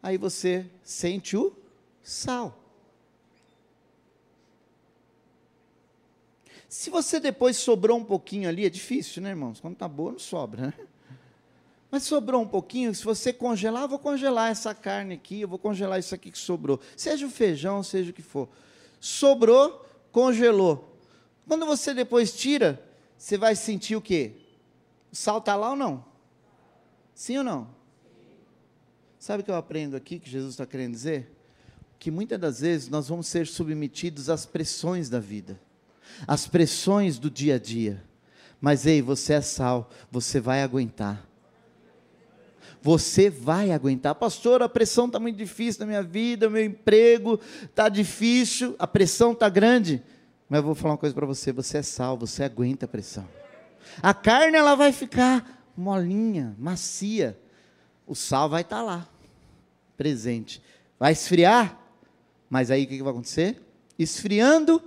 aí 0.02 0.18
você 0.18 0.70
sente 0.84 1.36
o 1.36 1.56
sal. 2.02 2.59
Se 6.70 6.92
você 6.92 7.20
depois 7.20 7.58
sobrou 7.58 7.98
um 7.98 8.04
pouquinho 8.04 8.48
ali, 8.48 8.64
é 8.64 8.70
difícil, 8.70 9.24
né, 9.24 9.30
irmãos? 9.30 9.60
Quando 9.60 9.74
está 9.74 9.88
boa, 9.88 10.12
não 10.12 10.20
sobra, 10.20 10.68
né? 10.68 10.74
Mas 11.90 12.04
sobrou 12.04 12.44
um 12.44 12.48
pouquinho, 12.48 12.94
se 12.94 13.04
você 13.04 13.34
congelar, 13.34 13.88
vou 13.88 13.98
congelar 13.98 14.52
essa 14.52 14.76
carne 14.76 15.16
aqui, 15.16 15.42
eu 15.42 15.48
vou 15.48 15.58
congelar 15.58 16.00
isso 16.00 16.14
aqui 16.14 16.30
que 16.30 16.38
sobrou. 16.38 16.80
Seja 16.96 17.26
o 17.26 17.30
feijão, 17.32 17.82
seja 17.82 18.12
o 18.12 18.14
que 18.14 18.22
for. 18.22 18.48
Sobrou, 19.00 19.84
congelou. 20.12 20.96
Quando 21.48 21.66
você 21.66 21.92
depois 21.92 22.32
tira, 22.32 22.80
você 23.18 23.36
vai 23.36 23.56
sentir 23.56 23.96
o 23.96 24.02
quê? 24.02 24.34
O 25.12 25.16
sal 25.16 25.40
está 25.40 25.56
lá 25.56 25.72
ou 25.72 25.76
não? 25.76 26.06
Sim 27.16 27.40
ou 27.40 27.44
não? 27.44 27.68
Sabe 29.18 29.42
o 29.42 29.44
que 29.44 29.50
eu 29.50 29.56
aprendo 29.56 29.98
aqui, 29.98 30.20
que 30.20 30.30
Jesus 30.30 30.54
está 30.54 30.68
querendo 30.68 30.92
dizer? 30.92 31.36
Que 31.98 32.12
muitas 32.12 32.40
das 32.40 32.60
vezes 32.60 32.88
nós 32.88 33.10
vamos 33.10 33.26
ser 33.26 33.48
submetidos 33.48 34.30
às 34.30 34.46
pressões 34.46 35.10
da 35.10 35.20
vida, 35.20 35.60
às 36.28 36.48
pressões 36.48 37.18
do 37.20 37.30
dia 37.30 37.56
a 37.56 37.60
dia. 37.60 38.04
Mas 38.60 38.86
ei, 38.86 39.02
você 39.02 39.34
é 39.34 39.42
sal, 39.42 39.90
você 40.12 40.40
vai 40.40 40.62
aguentar 40.62 41.30
você 42.82 43.30
vai 43.30 43.72
aguentar. 43.72 44.16
Pastor, 44.16 44.62
a 44.62 44.70
pressão 44.70 45.06
está 45.08 45.20
muito 45.20 45.36
difícil 45.36 45.82
na 45.82 45.86
minha 45.86 46.04
vida, 46.04 46.50
meu 46.50 46.64
emprego 46.64 47.40
está 47.64 47.90
difícil, 47.90 48.76
a 48.80 48.88
pressão 48.88 49.34
está 49.34 49.50
grande. 49.50 50.02
Mas 50.48 50.60
eu 50.60 50.64
vou 50.64 50.76
falar 50.76 50.94
uma 50.94 50.98
coisa 50.98 51.14
para 51.14 51.26
você: 51.26 51.52
você 51.52 51.80
é 51.80 51.82
sal, 51.82 52.18
você 52.18 52.44
aguenta 52.44 52.86
a 52.86 52.90
pressão. 52.90 53.28
A 54.02 54.14
carne 54.14 54.58
ela 54.58 54.76
vai 54.76 54.92
ficar 54.92 55.64
molinha, 55.76 56.56
macia. 56.58 57.38
O 58.08 58.16
sal 58.16 58.50
vai 58.50 58.62
estar 58.62 58.78
tá 58.78 58.82
lá, 58.82 59.10
presente. 59.96 60.62
Vai 60.98 61.12
esfriar, 61.12 61.78
mas 62.50 62.72
aí 62.72 62.84
o 62.84 62.88
que, 62.88 62.98
que 62.98 63.04
vai 63.04 63.12
acontecer? 63.12 63.62
Esfriando, 63.98 64.82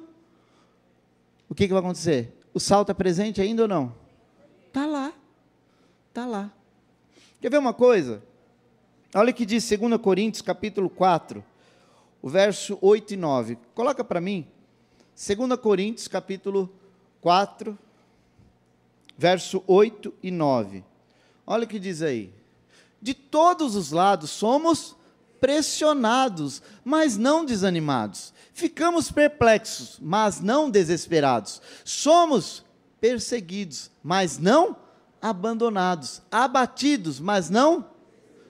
o 1.52 1.54
que, 1.54 1.66
que 1.66 1.72
vai 1.74 1.82
acontecer? 1.82 2.34
O 2.54 2.58
sal 2.58 2.80
está 2.80 2.94
presente 2.94 3.38
ainda 3.38 3.60
ou 3.60 3.68
não? 3.68 3.94
Está 4.68 4.86
lá, 4.86 5.12
está 6.08 6.24
lá. 6.24 6.50
Quer 7.42 7.50
ver 7.50 7.58
uma 7.58 7.74
coisa? 7.74 8.22
Olha 9.14 9.32
o 9.32 9.34
que 9.34 9.44
diz 9.44 9.68
2 9.68 10.00
Coríntios, 10.00 10.40
capítulo 10.40 10.88
4, 10.88 11.44
o 12.22 12.30
verso 12.30 12.78
8 12.80 13.12
e 13.12 13.16
9. 13.18 13.58
Coloca 13.74 14.02
para 14.02 14.18
mim. 14.18 14.46
2 15.14 15.60
Coríntios, 15.60 16.08
capítulo 16.08 16.72
4, 17.20 17.78
verso 19.18 19.62
8 19.66 20.14
e 20.22 20.30
9. 20.30 20.82
Olha 21.46 21.64
o 21.64 21.68
que 21.68 21.78
diz 21.78 22.00
aí. 22.00 22.32
De 22.98 23.12
todos 23.12 23.76
os 23.76 23.92
lados 23.92 24.30
somos 24.30 24.96
pressionados, 25.42 26.62
mas 26.84 27.18
não 27.18 27.44
desanimados. 27.44 28.32
Ficamos 28.54 29.10
perplexos, 29.10 29.98
mas 30.00 30.40
não 30.40 30.70
desesperados. 30.70 31.60
Somos 31.84 32.64
perseguidos, 33.00 33.90
mas 34.04 34.38
não 34.38 34.76
abandonados, 35.20 36.22
abatidos, 36.30 37.18
mas 37.18 37.50
não 37.50 37.90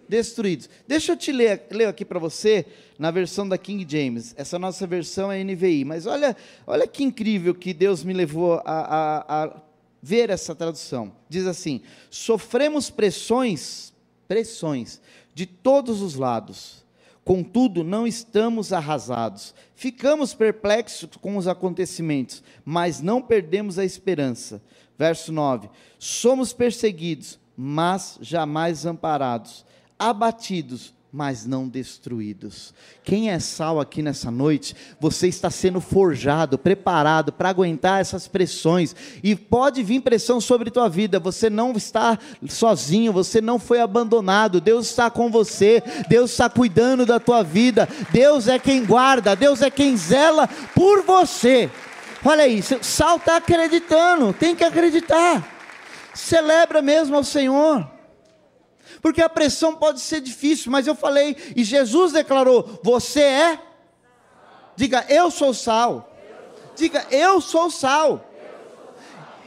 destruídos. 0.07 0.69
Deixa 0.87 1.13
eu 1.13 1.17
te 1.17 1.33
ler, 1.33 1.67
ler 1.71 1.87
aqui 1.87 2.05
para 2.05 2.19
você 2.19 2.67
na 2.99 3.11
versão 3.11 3.49
da 3.49 3.57
King 3.57 3.87
James. 3.89 4.35
Essa 4.37 4.59
nossa 4.59 4.87
versão 4.87 5.33
é 5.33 5.43
NVI, 5.43 5.87
mas 5.87 6.05
olha, 6.05 6.37
olha 6.67 6.87
que 6.87 7.03
incrível 7.03 7.55
que 7.55 7.73
Deus 7.73 8.05
me 8.05 8.13
levou 8.13 8.61
a, 8.67 8.67
a, 8.67 9.45
a 9.45 9.63
ver 10.03 10.29
essa 10.29 10.55
tradução. 10.55 11.11
Diz 11.27 11.47
assim: 11.47 11.81
sofremos 12.11 12.91
pressões, 12.91 13.95
pressões 14.29 15.01
de 15.35 15.47
todos 15.47 16.03
os 16.03 16.17
lados. 16.17 16.82
Contudo, 17.25 17.85
não 17.85 18.07
estamos 18.07 18.73
arrasados. 18.73 19.55
Ficamos 19.75 20.35
perplexos 20.35 21.11
com 21.21 21.37
os 21.37 21.47
acontecimentos, 21.47 22.43
mas 22.65 23.01
não 23.01 23.23
perdemos 23.23 23.79
a 23.79 23.85
esperança 23.85 24.61
Verso 25.03 25.33
9: 25.33 25.69
Somos 25.99 26.53
perseguidos, 26.53 27.37
mas 27.57 28.19
jamais 28.21 28.87
amparados, 28.87 29.65
abatidos, 29.99 30.95
mas 31.13 31.45
não 31.45 31.69
destruídos. 31.69 32.73
Quem 33.05 33.31
é 33.31 33.39
sal 33.39 33.79
aqui 33.79 34.01
nessa 34.01 34.31
noite, 34.31 34.75
você 34.99 35.29
está 35.29 35.51
sendo 35.51 35.79
forjado, 35.79 36.57
preparado 36.57 37.31
para 37.31 37.51
aguentar 37.51 38.01
essas 38.01 38.27
pressões. 38.27 38.97
E 39.23 39.37
pode 39.37 39.83
vir 39.83 40.01
pressão 40.01 40.41
sobre 40.41 40.71
tua 40.71 40.89
vida, 40.89 41.21
você 41.21 41.51
não 41.51 41.73
está 41.73 42.19
sozinho, 42.49 43.13
você 43.13 43.43
não 43.43 43.59
foi 43.59 43.81
abandonado. 43.81 44.59
Deus 44.59 44.87
está 44.87 45.11
com 45.11 45.31
você, 45.31 45.83
Deus 46.09 46.31
está 46.31 46.49
cuidando 46.49 47.05
da 47.05 47.21
tua 47.21 47.43
vida. 47.43 47.87
Deus 48.11 48.49
é 48.49 48.59
quem 48.59 48.83
guarda, 48.83 49.37
Deus 49.37 49.61
é 49.61 49.69
quem 49.69 49.95
zela 49.95 50.49
por 50.75 51.03
você. 51.03 51.71
Olha 52.25 52.45
aí, 52.45 52.63
sal 52.63 53.17
está 53.19 53.37
acreditando, 53.37 54.33
tem 54.33 54.57
que 54.57 54.65
acreditar. 54.65 55.47
Celebra 56.15 56.81
mesmo 56.81 57.17
ao 57.17 57.25
Senhor. 57.25 57.92
Porque 59.03 59.21
a 59.21 59.29
pressão 59.29 59.75
pode 59.75 60.01
ser 60.01 60.21
difícil, 60.21 60.71
mas 60.71 60.87
eu 60.87 60.95
falei, 60.95 61.37
e 61.57 61.65
Jesus 61.65 62.13
declarou: 62.13 62.81
Você 62.85 63.21
é? 63.21 63.61
Diga, 64.77 65.05
eu 65.09 65.29
sou 65.31 65.53
sal. 65.53 66.17
Diga, 66.77 67.05
eu 67.11 67.41
sou 67.41 67.69
sal. 67.69 68.29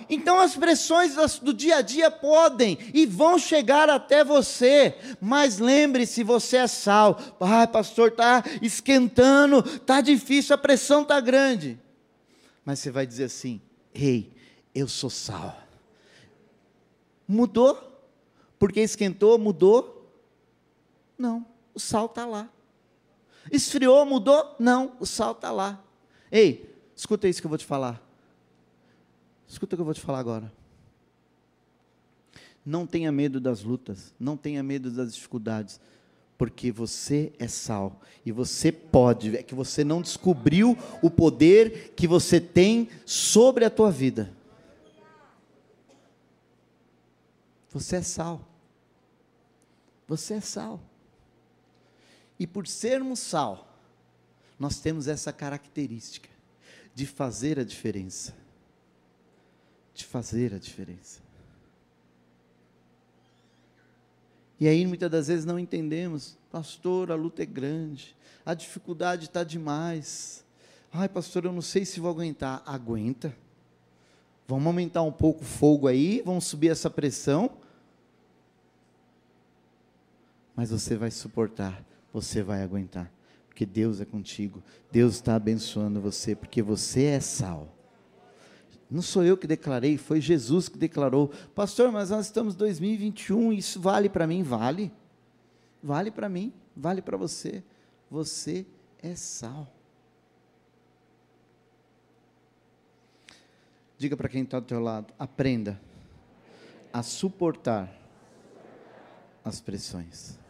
Então 0.08 0.39
as 0.39 0.56
pressões 0.56 1.15
do 1.39 1.54
dia 1.54 1.78
a 1.78 1.82
dia 1.82 2.12
podem 2.12 2.78
e 2.94 3.08
vão 3.08 3.39
chegar 3.39 3.89
até 3.89 4.24
você, 4.24 4.96
mas 5.20 5.58
lembre-se, 5.58 6.22
você 6.22 6.58
é 6.58 6.68
sal. 6.68 7.20
Ah, 7.39 7.65
pastor, 7.65 8.10
está 8.10 8.44
esquentando, 8.62 9.63
está 9.65 10.02
difícil, 10.02 10.54
a 10.54 10.60
pressão 10.60 11.02
está 11.02 11.20
grande. 11.20 11.80
Mas 12.63 12.80
você 12.80 12.91
vai 12.91 13.08
dizer 13.08 13.24
assim: 13.24 13.60
Ei, 13.94 14.32
eu 14.76 14.88
sou 14.88 15.10
sal. 15.10 15.58
Mudou? 17.28 17.95
Porque 18.58 18.80
esquentou, 18.80 19.38
mudou? 19.38 20.10
Não, 21.18 21.46
o 21.74 21.80
sal 21.80 22.06
está 22.06 22.26
lá. 22.26 22.50
Esfriou, 23.52 24.06
mudou? 24.06 24.56
Não, 24.60 24.94
o 25.00 25.06
sal 25.06 25.34
está 25.34 25.52
lá. 25.52 25.84
Ei, 26.32 26.74
escuta 26.96 27.28
isso 27.28 27.41
que 27.41 27.48
eu 27.48 27.50
vou 27.50 27.58
te 27.58 27.65
falar. 27.65 28.02
Escuta 29.48 29.76
o 29.76 29.78
que 29.78 29.82
eu 29.82 29.86
vou 29.86 29.94
te 29.94 30.02
falar 30.02 30.20
agora. 30.20 30.52
Não 32.65 32.88
tenha 32.88 33.12
medo 33.12 33.39
das 33.39 33.62
lutas, 33.62 34.13
não 34.20 34.36
tenha 34.36 34.63
medo 34.63 34.89
das 34.89 35.13
dificuldades, 35.13 35.80
porque 36.38 36.72
você 36.72 37.32
é 37.38 37.48
sal 37.48 38.02
e 38.26 38.32
você 38.32 38.72
pode, 38.72 39.38
é 39.38 39.44
que 39.44 39.54
você 39.54 39.84
não 39.84 40.02
descobriu 40.02 40.76
o 41.02 41.10
poder 41.12 41.94
que 41.96 42.08
você 42.08 42.41
tem 42.41 42.89
sobre 43.06 43.63
a 43.63 43.70
tua 43.70 43.91
vida. 43.91 44.34
Você 47.76 47.98
é 47.98 48.02
sal. 48.02 48.42
Você 50.08 50.34
é 50.34 50.42
sal. 50.42 50.82
E 52.40 52.48
por 52.48 52.66
sermos 52.66 53.20
sal, 53.20 53.72
nós 54.58 54.80
temos 54.80 55.08
essa 55.08 55.32
característica 55.32 56.30
de 56.96 57.06
fazer 57.06 57.60
a 57.60 57.64
diferença 57.64 58.34
de 59.96 60.04
fazer 60.04 60.54
a 60.54 60.60
diferença. 60.60 61.22
E 64.60 64.68
aí 64.68 64.86
muitas 64.86 65.10
das 65.10 65.28
vezes 65.28 65.46
não 65.46 65.58
entendemos, 65.58 66.38
pastor, 66.52 67.12
a 67.12 67.16
luta 67.16 67.44
é 67.44 67.46
grande, 67.46 68.16
a 68.46 68.54
dificuldade 68.54 69.26
está 69.26 69.44
demais. 69.44 70.44
Ai, 70.92 71.08
pastor, 71.08 71.46
eu 71.46 71.54
não 71.54 71.62
sei 71.62 71.86
se 71.86 72.00
vou 72.00 72.12
aguentar. 72.12 72.62
Aguenta. 72.66 73.36
Vamos 74.48 74.68
aumentar 74.68 75.02
um 75.02 75.12
pouco 75.12 75.42
o 75.42 75.46
fogo 75.46 75.88
aí, 75.88 76.22
vamos 76.24 76.46
subir 76.46 76.70
essa 76.70 76.90
pressão. 76.90 77.58
Mas 80.56 80.70
você 80.70 80.96
vai 80.96 81.12
suportar, 81.12 81.84
você 82.13 82.41
vai 82.41 82.63
aguentar, 82.63 83.12
porque 83.48 83.65
Deus 83.65 84.00
é 84.00 84.06
contigo, 84.06 84.63
Deus 84.91 85.15
está 85.15 85.36
abençoando 85.36 86.00
você, 86.00 86.36
porque 86.36 86.62
você 86.62 87.04
é 87.04 87.20
sal. 87.20 87.76
Não 88.89 89.02
sou 89.02 89.24
eu 89.24 89.36
que 89.36 89.48
declarei, 89.48 89.98
foi 89.98 90.22
Jesus 90.22 90.70
que 90.70 90.78
declarou. 90.78 91.30
Pastor, 91.54 91.91
mas 91.91 92.12
nós 92.12 92.28
estamos 92.28 92.54
em 92.54 92.58
2021, 92.58 93.52
isso 93.52 93.82
vale 93.82 94.08
para 94.08 94.28
mim? 94.28 94.44
Vale. 94.44 94.91
Vale 95.84 96.12
para 96.12 96.30
mim, 96.30 96.54
vale 96.76 97.02
para 97.02 97.18
você. 97.18 97.63
Você 98.10 98.65
é 99.02 99.15
sal. 99.15 99.72
Diga 103.98 104.15
para 104.15 104.30
quem 104.30 104.44
está 104.44 104.60
do 104.60 104.65
teu 104.65 104.80
lado, 104.80 105.13
aprenda 105.18 105.80
a 106.91 107.02
suportar 107.02 107.91
as 109.44 109.62
pressões. 109.62 110.45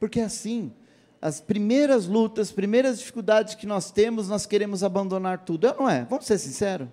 Porque 0.00 0.18
assim, 0.20 0.72
as 1.20 1.40
primeiras 1.40 2.06
lutas, 2.06 2.48
as 2.48 2.52
primeiras 2.52 2.98
dificuldades 2.98 3.54
que 3.54 3.66
nós 3.66 3.90
temos, 3.90 4.28
nós 4.28 4.46
queremos 4.46 4.82
abandonar 4.82 5.44
tudo. 5.44 5.66
É, 5.66 5.76
não 5.78 5.88
é? 5.88 6.04
Vamos 6.06 6.24
ser 6.24 6.38
sinceros. 6.38 6.88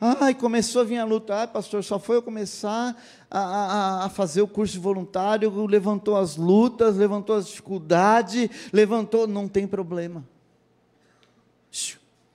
Ai, 0.00 0.32
começou 0.34 0.80
a 0.80 0.84
vir 0.84 0.96
a 0.96 1.04
luta. 1.04 1.34
Ai, 1.34 1.46
pastor, 1.48 1.84
só 1.84 1.98
foi 1.98 2.16
eu 2.16 2.22
começar 2.22 2.96
a, 3.30 3.38
a, 3.38 4.04
a, 4.06 4.08
fazer 4.08 4.40
o 4.40 4.48
curso 4.48 4.72
de 4.72 4.78
voluntário, 4.78 5.66
levantou 5.66 6.16
as 6.16 6.36
lutas, 6.36 6.96
levantou 6.96 7.36
as 7.36 7.48
dificuldades, 7.48 8.48
levantou. 8.72 9.26
Não 9.26 9.46
tem 9.46 9.66
problema. 9.66 10.24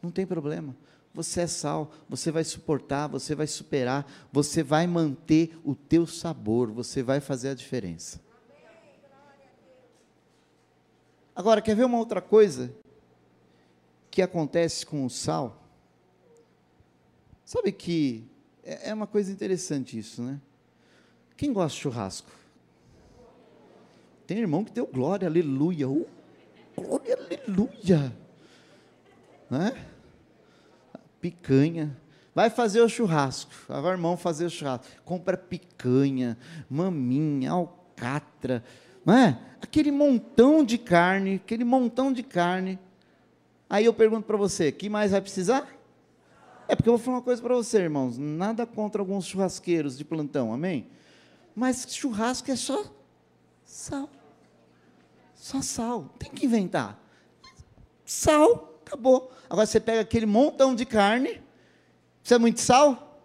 Não 0.04 0.12
tem 0.12 0.28
problema. 0.28 0.76
Você 1.12 1.42
é 1.42 1.48
sal, 1.48 1.92
você 2.10 2.30
vai 2.30 2.44
suportar, 2.44 3.08
você 3.08 3.34
vai 3.34 3.48
superar, 3.48 4.06
você 4.32 4.62
vai 4.62 4.86
manter 4.86 5.58
o 5.64 5.74
teu 5.74 6.06
sabor, 6.06 6.70
você 6.70 7.02
vai 7.02 7.22
fazer 7.22 7.50
a 7.50 7.56
diferença. 7.56 8.25
Agora, 11.36 11.62
quer 11.62 11.76
ver 11.76 11.84
uma 11.84 11.98
outra 11.98 12.22
coisa 12.22 12.74
que 14.10 14.22
acontece 14.22 14.86
com 14.86 15.06
o 15.06 15.10
sal? 15.10 15.62
Sabe 17.44 17.74
que 17.74 18.26
é, 18.64 18.90
é 18.90 18.94
uma 18.94 19.06
coisa 19.06 19.32
interessante 19.32 20.00
isso, 20.00 20.24
né? 20.24 20.40
Quem 21.36 21.52
gosta 21.52 21.76
de 21.76 21.82
churrasco? 21.82 22.32
Tem 24.26 24.38
irmão 24.38 24.64
que 24.64 24.72
deu 24.72 24.88
glória, 24.88 25.28
aleluia. 25.28 25.90
Uh, 25.90 26.08
glória, 26.76 27.18
aleluia. 27.18 28.16
Né? 29.50 29.86
Picanha. 31.20 31.96
Vai 32.34 32.50
fazer 32.50 32.80
o 32.80 32.88
churrasco. 32.88 33.52
Vai 33.68 33.82
o 33.82 33.90
irmão 33.90 34.16
fazer 34.16 34.46
o 34.46 34.50
churrasco. 34.50 34.88
Compra 35.04 35.36
picanha, 35.36 36.38
maminha, 36.70 37.52
alcatra 37.52 38.64
não 39.06 39.14
é? 39.14 39.40
Aquele 39.62 39.92
montão 39.92 40.64
de 40.64 40.78
carne, 40.78 41.36
aquele 41.36 41.64
montão 41.64 42.12
de 42.12 42.24
carne. 42.24 42.80
Aí 43.70 43.86
eu 43.86 43.94
pergunto 43.94 44.26
para 44.26 44.38
você, 44.38 44.72
que 44.72 44.90
mais 44.90 45.12
vai 45.12 45.22
precisar? 45.22 45.68
É 46.68 46.76
porque 46.76 46.90
eu 46.90 46.98
vou 46.98 47.04
falar 47.04 47.18
uma 47.18 47.24
coisa 47.24 47.42
para 47.42 47.54
você, 47.54 47.80
irmãos, 47.80 48.18
nada 48.18 48.66
contra 48.66 49.02
alguns 49.02 49.26
churrasqueiros 49.26 49.98
de 49.98 50.04
plantão, 50.04 50.52
amém? 50.52 50.88
Mas 51.56 51.86
churrasco 51.90 52.50
é 52.50 52.56
só 52.56 52.84
sal. 53.64 54.10
Só 55.36 55.62
sal, 55.62 56.10
tem 56.18 56.32
que 56.32 56.46
inventar. 56.46 57.00
Sal, 58.04 58.80
acabou. 58.86 59.32
Agora 59.50 59.66
você 59.66 59.80
pega 59.80 60.02
aquele 60.02 60.26
montão 60.26 60.74
de 60.74 60.86
carne, 60.86 61.42
precisa 62.22 62.40
muito 62.40 62.60
sal? 62.62 63.22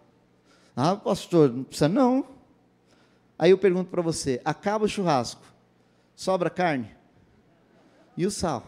Ah, 0.75 0.95
pastor, 0.95 1.51
não 1.51 1.63
precisa 1.63 1.89
não. 1.89 2.25
Aí 3.37 3.49
eu 3.49 3.57
pergunto 3.57 3.89
para 3.89 4.03
você, 4.03 4.39
acaba 4.45 4.85
o 4.85 4.87
churrasco, 4.87 5.41
sobra 6.21 6.51
carne 6.51 6.87
e 8.15 8.27
o 8.27 8.29
sal. 8.29 8.63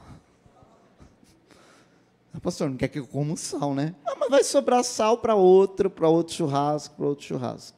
Ah, 2.34 2.40
pastor, 2.40 2.68
não 2.68 2.78
quer 2.78 2.88
que 2.88 2.98
eu 2.98 3.06
coma 3.06 3.38
sal, 3.38 3.76
né? 3.76 3.94
Ah, 4.04 4.16
mas 4.16 4.30
vai 4.32 4.44
sobrar 4.44 4.84
sal 4.84 5.20
para 5.20 5.36
outro, 5.36 5.88
para 5.88 6.10
outro 6.10 6.34
churrasco, 6.34 6.96
para 6.96 7.06
outro 7.06 7.24
churrasco. 7.24 7.78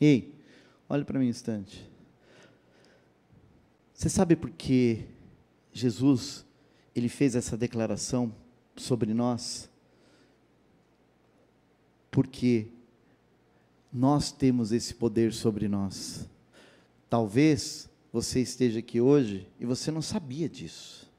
Ei, 0.00 0.34
olhe 0.88 1.04
para 1.04 1.16
mim 1.16 1.26
um 1.26 1.28
instante. 1.28 1.88
Você 3.94 4.08
sabe 4.08 4.34
por 4.34 4.50
que 4.50 5.06
Jesus 5.72 6.44
ele 6.92 7.08
fez 7.08 7.36
essa 7.36 7.56
declaração 7.56 8.34
sobre 8.74 9.14
nós? 9.14 9.70
Porque 12.10 12.66
nós 13.92 14.30
temos 14.30 14.72
esse 14.72 14.94
poder 14.94 15.32
sobre 15.32 15.68
nós. 15.68 16.28
Talvez 17.08 17.88
você 18.12 18.40
esteja 18.40 18.78
aqui 18.78 19.00
hoje 19.00 19.48
e 19.58 19.66
você 19.66 19.90
não 19.90 20.02
sabia 20.02 20.48
disso. 20.48 21.10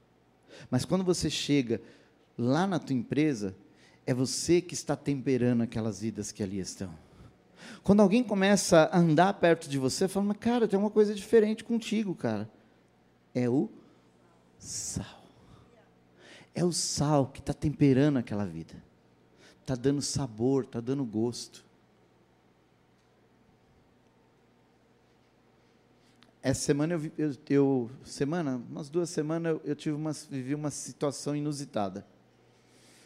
Mas 0.70 0.84
quando 0.84 1.04
você 1.04 1.28
chega 1.28 1.80
lá 2.36 2.66
na 2.66 2.78
tua 2.78 2.96
empresa, 2.96 3.54
é 4.06 4.14
você 4.14 4.60
que 4.60 4.74
está 4.74 4.96
temperando 4.96 5.62
aquelas 5.62 6.00
vidas 6.00 6.32
que 6.32 6.42
ali 6.42 6.58
estão. 6.58 6.92
Quando 7.82 8.00
alguém 8.00 8.22
começa 8.22 8.84
a 8.92 8.98
andar 8.98 9.34
perto 9.34 9.68
de 9.68 9.78
você, 9.78 10.08
fala, 10.08 10.26
mas 10.26 10.36
cara, 10.38 10.66
tem 10.66 10.78
uma 10.78 10.90
coisa 10.90 11.14
diferente 11.14 11.64
contigo, 11.64 12.14
cara. 12.14 12.50
É 13.34 13.48
o 13.48 13.68
sal. 14.58 15.22
É 16.54 16.64
o 16.64 16.72
sal 16.72 17.26
que 17.26 17.40
está 17.40 17.52
temperando 17.52 18.18
aquela 18.18 18.44
vida. 18.44 18.74
Está 19.60 19.74
dando 19.74 20.02
sabor, 20.02 20.64
está 20.64 20.80
dando 20.80 21.04
gosto. 21.04 21.64
Essa 26.42 26.60
semana 26.60 26.94
eu, 26.94 27.12
eu, 27.16 27.36
eu, 27.48 27.90
semana, 28.04 28.60
umas 28.68 28.90
duas 28.90 29.08
semanas 29.10 29.52
eu, 29.52 29.60
eu 29.64 29.76
tive 29.76 29.94
uma, 29.94 30.12
vivi 30.12 30.56
uma 30.56 30.72
situação 30.72 31.36
inusitada. 31.36 32.04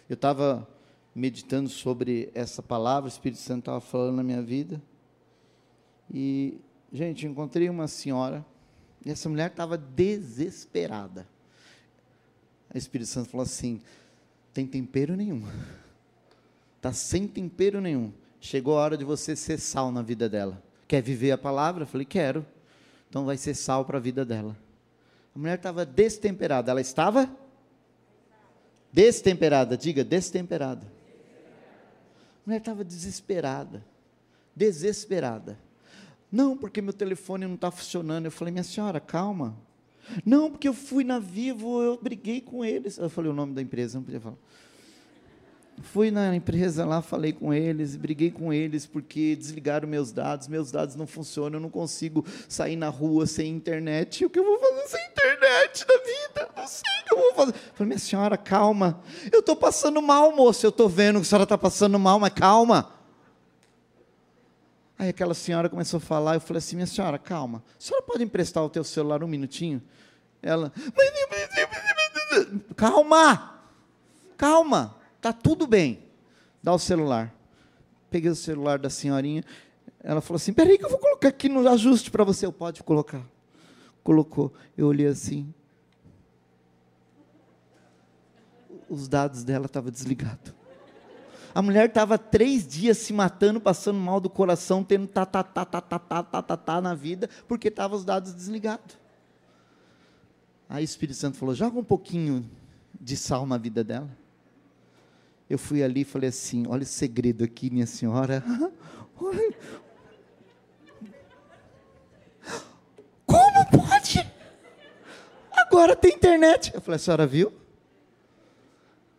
Eu 0.09 0.15
estava 0.15 0.67
meditando 1.15 1.69
sobre 1.69 2.31
essa 2.35 2.63
palavra, 2.63 3.05
o 3.05 3.13
Espírito 3.13 3.41
Santo 3.41 3.59
estava 3.59 3.81
falando 3.81 4.17
na 4.17 4.23
minha 4.23 4.41
vida. 4.41 4.81
E, 6.11 6.59
gente, 6.91 7.27
encontrei 7.27 7.69
uma 7.69 7.87
senhora, 7.87 8.43
e 9.05 9.11
essa 9.11 9.29
mulher 9.29 9.51
estava 9.51 9.77
desesperada. 9.77 11.29
o 12.75 12.79
Espírito 12.79 13.09
Santo 13.09 13.29
falou 13.29 13.45
assim: 13.45 13.83
tem 14.55 14.67
tempero 14.67 15.15
nenhum. 15.15 15.47
Está 16.79 16.91
sem 16.95 17.29
tempero 17.29 17.83
nenhum. 17.83 18.13
Chegou 18.41 18.79
a 18.79 18.83
hora 18.83 18.97
de 18.97 19.05
você 19.05 19.37
ser 19.37 19.59
sal 19.59 19.93
na 19.93 20.01
vida 20.01 20.27
dela. 20.27 20.63
Quer 20.89 21.03
viver 21.03 21.33
a 21.33 21.39
palavra? 21.39 21.83
Eu 21.83 21.87
falei: 21.87 22.07
quero. 22.07 22.47
Então 23.17 23.25
vai 23.25 23.39
ser 23.39 23.55
sal 23.55 23.83
para 23.83 23.97
a 23.97 24.01
vida 24.01 24.27
dela. 24.27 24.55
A 25.35 25.39
mulher 25.39 25.57
estava 25.57 25.87
destemperada. 25.87 26.71
Ela 26.71 26.83
estava 26.83 27.35
destemperada. 28.93 29.75
Diga, 29.75 30.05
destemperada. 30.05 30.87
A 30.87 32.43
mulher 32.45 32.59
estava 32.59 32.85
desesperada. 32.85 33.83
Desesperada. 34.55 35.59
Não, 36.31 36.59
porque 36.59 36.83
meu 36.83 36.93
telefone 36.93 37.47
não 37.47 37.55
está 37.55 37.71
funcionando. 37.71 38.27
Eu 38.27 38.31
falei, 38.31 38.53
minha 38.53 38.63
senhora, 38.63 39.01
calma. 39.01 39.57
Não, 40.23 40.51
porque 40.51 40.69
eu 40.69 40.75
fui 40.75 41.03
na 41.03 41.19
Vivo, 41.19 41.81
eu 41.81 41.99
briguei 41.99 42.43
com 42.43 42.63
eles. 42.63 42.99
Eu 42.99 43.09
falei 43.09 43.31
o 43.31 43.35
nome 43.35 43.55
da 43.55 43.63
empresa, 43.63 43.97
não 43.97 44.05
podia 44.05 44.21
falar. 44.21 44.37
Fui 45.83 46.11
na 46.11 46.35
empresa 46.35 46.85
lá, 46.85 47.03
falei 47.03 47.33
com 47.33 47.53
eles, 47.53 47.97
briguei 47.97 48.31
com 48.31 48.53
eles 48.53 48.87
porque 48.87 49.37
desligaram 49.37 49.87
meus 49.87 50.11
dados, 50.11 50.49
meus 50.49 50.71
dados 50.71 50.97
não 50.97 51.07
funcionam, 51.07 51.59
eu 51.59 51.63
não 51.63 51.71
consigo 51.71 52.25
sair 52.49 52.77
na 52.77 52.89
rua 52.89 53.27
sem 53.27 53.55
internet. 53.55 54.25
O 54.25 54.31
que 54.31 54.39
eu 54.39 54.45
vou 54.45 54.59
fazer 54.59 54.89
sem 54.89 55.07
internet 55.07 55.87
na 55.87 55.95
vida? 55.99 56.51
Não 56.57 56.67
sei 56.67 56.91
o 57.01 57.05
que 57.05 57.15
eu 57.15 57.19
vou 57.19 57.35
fazer. 57.35 57.55
falei, 57.75 57.89
minha 57.89 57.99
senhora, 57.99 58.37
calma. 58.37 59.01
Eu 59.31 59.41
estou 59.41 59.55
passando 59.55 60.01
mal, 60.01 60.35
moço. 60.35 60.65
Eu 60.65 60.71
estou 60.71 60.89
vendo 60.89 61.17
que 61.17 61.23
a 61.23 61.25
senhora 61.25 61.45
está 61.45 61.59
passando 61.59 61.99
mal, 61.99 62.19
mas 62.19 62.33
calma. 62.33 62.97
Aí 64.99 65.11
aquela 65.11 65.35
senhora 65.35 65.69
começou 65.69 65.99
a 65.99 66.01
falar, 66.01 66.35
eu 66.35 66.41
falei 66.41 66.59
assim, 66.59 66.77
minha 66.77 66.87
senhora, 66.87 67.19
calma, 67.19 67.63
a 67.79 67.83
senhora 67.83 68.03
pode 68.07 68.25
emprestar 68.25 68.65
o 68.65 68.71
teu 68.71 68.83
celular 68.83 69.23
um 69.23 69.29
minutinho? 69.29 69.83
Ela, 70.43 70.73
calma, 72.75 73.61
calma, 74.39 74.97
tá 75.21 75.33
tudo 75.33 75.67
bem, 75.67 76.01
dá 76.63 76.73
o 76.73 76.79
celular. 76.79 77.35
Peguei 78.11 78.31
o 78.31 78.37
celular 78.37 78.79
da 78.79 78.89
senhorinha, 78.89 79.45
ela 80.01 80.21
falou 80.21 80.37
assim, 80.37 80.53
peraí 80.53 80.79
que 80.79 80.85
eu 80.85 80.91
vou 80.91 80.99
colocar 80.99 81.29
aqui 81.29 81.49
no 81.49 81.69
ajuste 81.69 82.11
para 82.11 82.23
você, 82.23 82.47
eu 82.47 82.53
pode 82.53 82.83
colocar. 82.83 83.23
Colocou, 84.05 84.53
eu 84.77 84.87
olhei 84.87 85.09
assim, 85.09 85.53
os 88.89 89.09
dados 89.09 89.43
dela 89.43 89.67
estavam 89.67 89.91
desligados. 89.91 90.55
A 91.55 91.63
mulher 91.63 91.89
estava 91.89 92.19
três 92.19 92.67
dias 92.67 92.99
se 92.99 93.13
matando, 93.13 93.61
passando 93.61 93.99
mal 93.99 94.21
do 94.21 94.29
coração, 94.29 94.85
tendo 94.85 95.07
tá, 95.07 95.25
tá, 95.25 95.43
tá, 95.43 95.65
tá, 95.65 95.81
tá, 95.81 95.99
tá, 95.99 96.23
tá, 96.23 96.43
tá, 96.43 96.57
tá 96.57 96.81
na 96.81 96.95
vida, 96.95 97.31
porque 97.49 97.69
estavam 97.69 97.97
os 97.97 98.05
dados 98.05 98.35
desligados. 98.35 98.99
Aí 100.69 100.85
o 100.85 100.85
Espírito 100.85 101.17
Santo 101.17 101.39
falou: 101.39 101.55
joga 101.55 101.79
um 101.79 101.85
pouquinho 101.85 102.49
de 103.01 103.17
sal 103.17 103.47
na 103.47 103.57
vida 103.57 103.83
dela. 103.83 104.09
Eu 105.49 105.59
fui 105.59 105.83
ali 105.83 106.01
e 106.01 106.05
falei 106.05 106.29
assim: 106.29 106.65
olha 106.69 106.83
o 106.83 106.87
segredo 106.87 107.45
aqui, 107.45 107.71
minha 107.71 107.87
senhora. 107.87 108.43
Como 113.25 113.67
pode? 113.71 114.27
Agora 115.53 115.95
tem 115.95 116.15
internet. 116.15 116.73
Eu 116.75 116.81
falei: 116.81 116.97
a 116.97 116.99
senhora 116.99 117.27
viu? 117.27 117.53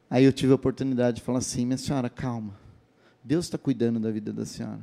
Aí 0.09 0.23
eu 0.23 0.33
tive 0.33 0.51
a 0.51 0.55
oportunidade 0.55 1.17
de 1.17 1.23
falar 1.23 1.39
assim: 1.39 1.65
minha 1.65 1.77
senhora, 1.77 2.09
calma. 2.09 2.57
Deus 3.23 3.45
está 3.45 3.57
cuidando 3.57 3.99
da 3.99 4.11
vida 4.11 4.33
da 4.33 4.45
senhora. 4.45 4.81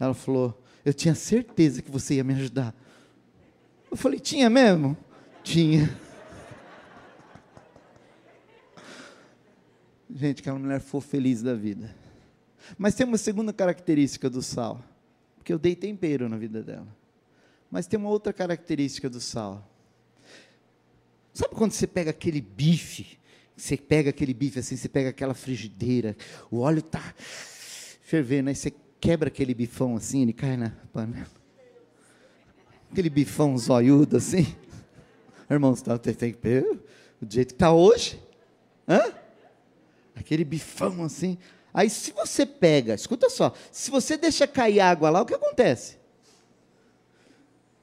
Ela 0.00 0.14
falou: 0.14 0.62
eu 0.84 0.92
tinha 0.92 1.14
certeza 1.14 1.80
que 1.82 1.90
você 1.90 2.14
ia 2.14 2.24
me 2.24 2.34
ajudar. 2.34 2.74
Eu 3.90 3.96
falei: 3.96 4.18
tinha 4.18 4.48
mesmo? 4.48 4.96
Tinha. 5.42 6.03
Gente, 10.14 10.40
aquela 10.40 10.58
mulher 10.58 10.80
foi 10.80 11.00
feliz 11.00 11.42
da 11.42 11.54
vida. 11.54 11.94
Mas 12.78 12.94
tem 12.94 13.06
uma 13.06 13.18
segunda 13.18 13.52
característica 13.52 14.30
do 14.30 14.40
sal. 14.40 14.82
Porque 15.36 15.52
eu 15.52 15.58
dei 15.58 15.74
tempero 15.74 16.28
na 16.28 16.38
vida 16.38 16.62
dela. 16.62 16.86
Mas 17.70 17.86
tem 17.86 17.98
uma 17.98 18.08
outra 18.08 18.32
característica 18.32 19.10
do 19.10 19.20
sal. 19.20 19.68
Sabe 21.32 21.54
quando 21.54 21.72
você 21.72 21.86
pega 21.86 22.10
aquele 22.10 22.40
bife 22.40 23.18
você 23.56 23.76
pega 23.76 24.10
aquele 24.10 24.34
bife 24.34 24.58
assim, 24.58 24.76
você 24.76 24.88
pega 24.88 25.10
aquela 25.10 25.34
frigideira, 25.34 26.16
o 26.50 26.60
óleo 26.60 26.80
está 26.80 27.14
fervendo, 28.02 28.48
aí 28.48 28.54
você 28.54 28.72
quebra 29.00 29.28
aquele 29.28 29.54
bifão 29.54 29.96
assim, 29.96 30.22
ele 30.22 30.32
cai 30.32 30.56
na 30.56 30.70
panela. 30.92 31.26
Aquele 32.90 33.10
bifão 33.10 33.56
zoiudo 33.56 34.16
assim. 34.16 34.46
Irmãos, 35.48 35.82
tá, 35.82 35.98
tem, 35.98 36.14
tem, 36.14 36.34
o 36.62 36.80
jeito 37.28 37.48
que 37.48 37.54
está 37.54 37.72
hoje. 37.72 38.20
Hã? 38.88 39.12
Aquele 40.14 40.44
bifão 40.44 41.04
assim. 41.04 41.38
Aí 41.72 41.90
se 41.90 42.12
você 42.12 42.46
pega, 42.46 42.94
escuta 42.94 43.28
só, 43.28 43.52
se 43.72 43.90
você 43.90 44.16
deixa 44.16 44.46
cair 44.46 44.80
água 44.80 45.10
lá, 45.10 45.22
o 45.22 45.26
que 45.26 45.34
acontece? 45.34 45.98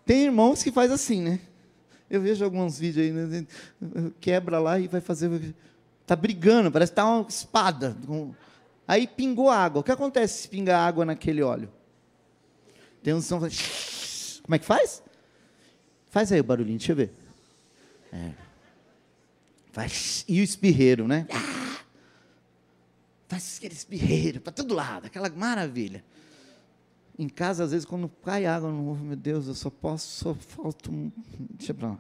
Tem 0.06 0.24
irmãos 0.24 0.63
que 0.63 0.72
faz 0.72 0.91
assim, 0.91 1.22
né? 1.22 1.39
Eu 2.10 2.22
vejo 2.22 2.44
alguns 2.44 2.78
vídeos 2.78 3.06
aí, 3.06 3.12
né? 3.12 3.46
quebra 4.20 4.60
lá 4.60 4.80
e 4.80 4.88
vai 4.88 5.00
fazer. 5.00 5.56
Está 6.02 6.15
brigando, 6.15 6.72
parece 6.72 6.91
que 6.91 7.00
está 7.00 7.06
uma 7.06 7.26
espada. 7.28 7.96
Aí 8.88 9.08
pingou 9.08 9.50
água. 9.50 9.80
O 9.80 9.84
que 9.84 9.91
acontece 9.91 10.44
se 10.44 10.50
pingar 10.50 10.86
água 10.86 11.06
naquele 11.06 11.41
óleo? 11.41 11.72
Tem 13.02 13.13
um 13.13 13.22
som. 13.22 13.39
Como 13.39 14.56
é 14.56 14.60
que 14.60 14.65
faz? 14.65 15.02
Faz 16.10 16.32
aí 16.32 16.41
o 16.41 16.44
barulhinho, 16.44 16.78
deixa 16.78 16.91
eu 16.91 16.98
ver. 16.98 17.13
É. 18.12 18.32
Faz. 19.72 20.26
E 20.28 20.41
o 20.41 20.44
espirreiro, 20.44 21.08
né? 21.08 21.26
Faz 23.32 23.56
aquele 23.60 23.74
espirreiro 23.74 24.41
para 24.41 24.52
todo 24.52 24.74
lado, 24.74 25.06
aquela 25.06 25.30
maravilha. 25.30 26.04
Em 27.17 27.30
casa, 27.30 27.63
às 27.63 27.72
vezes, 27.72 27.86
quando 27.86 28.10
cai 28.10 28.46
água 28.46 28.70
ovo, 28.70 29.06
meu 29.06 29.15
Deus, 29.15 29.48
eu 29.48 29.56
só 29.56 29.70
posso, 29.70 30.06
só 30.06 30.34
falta 30.36 30.91
um. 30.91 31.10
Deixa 31.39 31.74
para 31.74 31.91
lá. 31.91 32.00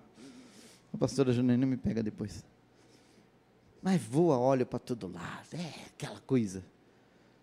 A 0.93 0.97
pastora 0.97 1.31
Janaína 1.31 1.65
me 1.65 1.77
pega 1.77 2.03
depois. 2.03 2.43
Mas 3.81 4.01
voa 4.01 4.37
óleo 4.37 4.65
para 4.65 4.77
todo 4.77 5.07
lado, 5.07 5.53
é 5.53 5.85
aquela 5.95 6.19
coisa. 6.19 6.65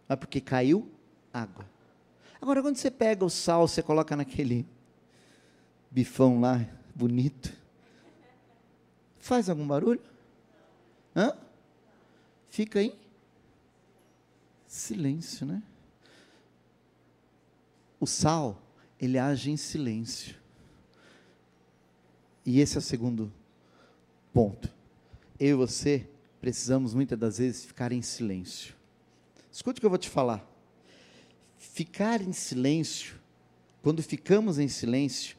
Mas 0.07 0.19
porque 0.19 0.39
caiu 0.39 0.87
água. 1.33 1.65
Agora, 2.43 2.61
quando 2.61 2.77
você 2.77 2.91
pega 2.91 3.25
o 3.25 3.31
sal, 3.31 3.67
você 3.67 3.83
coloca 3.83 4.15
naquele 4.15 4.67
bifão 5.91 6.43
lá, 6.43 6.63
bonito. 6.95 7.51
Faz 9.17 9.49
algum 9.49 9.67
barulho? 9.67 10.03
Hã? 11.17 11.33
Fica 12.51 12.81
aí? 12.81 13.08
Silêncio, 14.69 15.47
né? 15.47 15.63
O 17.99 18.07
sal, 18.07 18.63
ele 19.01 19.19
age 19.19 19.51
em 19.51 19.57
silêncio. 19.57 20.37
E 22.45 22.61
esse 22.61 22.77
é 22.77 22.79
o 22.79 22.83
segundo 22.83 23.33
ponto. 24.33 24.73
Eu 25.41 25.49
e 25.49 25.55
você 25.55 26.07
precisamos 26.41 26.93
muitas 26.93 27.19
das 27.19 27.39
vezes 27.39 27.65
ficar 27.65 27.93
em 27.93 28.03
silêncio. 28.03 28.75
Escute 29.51 29.79
o 29.79 29.81
que 29.81 29.87
eu 29.87 29.91
vou 29.91 29.99
te 29.99 30.11
falar. 30.11 30.47
Ficar 31.57 32.21
em 32.21 32.33
silêncio, 32.33 33.17
quando 33.83 34.03
ficamos 34.03 34.59
em 34.59 34.69
silêncio, 34.69 35.37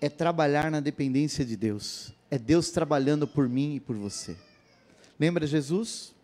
é 0.00 0.08
trabalhar 0.08 0.70
na 0.70 0.80
dependência 0.80 1.44
de 1.44 1.56
Deus. 1.56 2.14
É 2.30 2.38
Deus 2.38 2.70
trabalhando 2.70 3.26
por 3.26 3.48
mim 3.48 3.74
e 3.74 3.80
por 3.80 3.96
você. 3.96 4.36
Lembra 5.18 5.46
Jesus? 5.46 6.14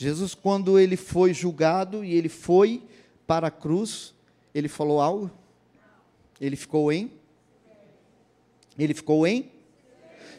Jesus, 0.00 0.32
quando 0.32 0.78
ele 0.78 0.96
foi 0.96 1.34
julgado 1.34 2.04
e 2.04 2.14
ele 2.14 2.28
foi 2.28 2.84
para 3.26 3.48
a 3.48 3.50
cruz, 3.50 4.14
ele 4.54 4.68
falou 4.68 5.00
algo? 5.00 5.28
Ele 6.40 6.54
ficou 6.54 6.92
em? 6.92 7.10
Ele 8.78 8.94
ficou 8.94 9.26
em? 9.26 9.50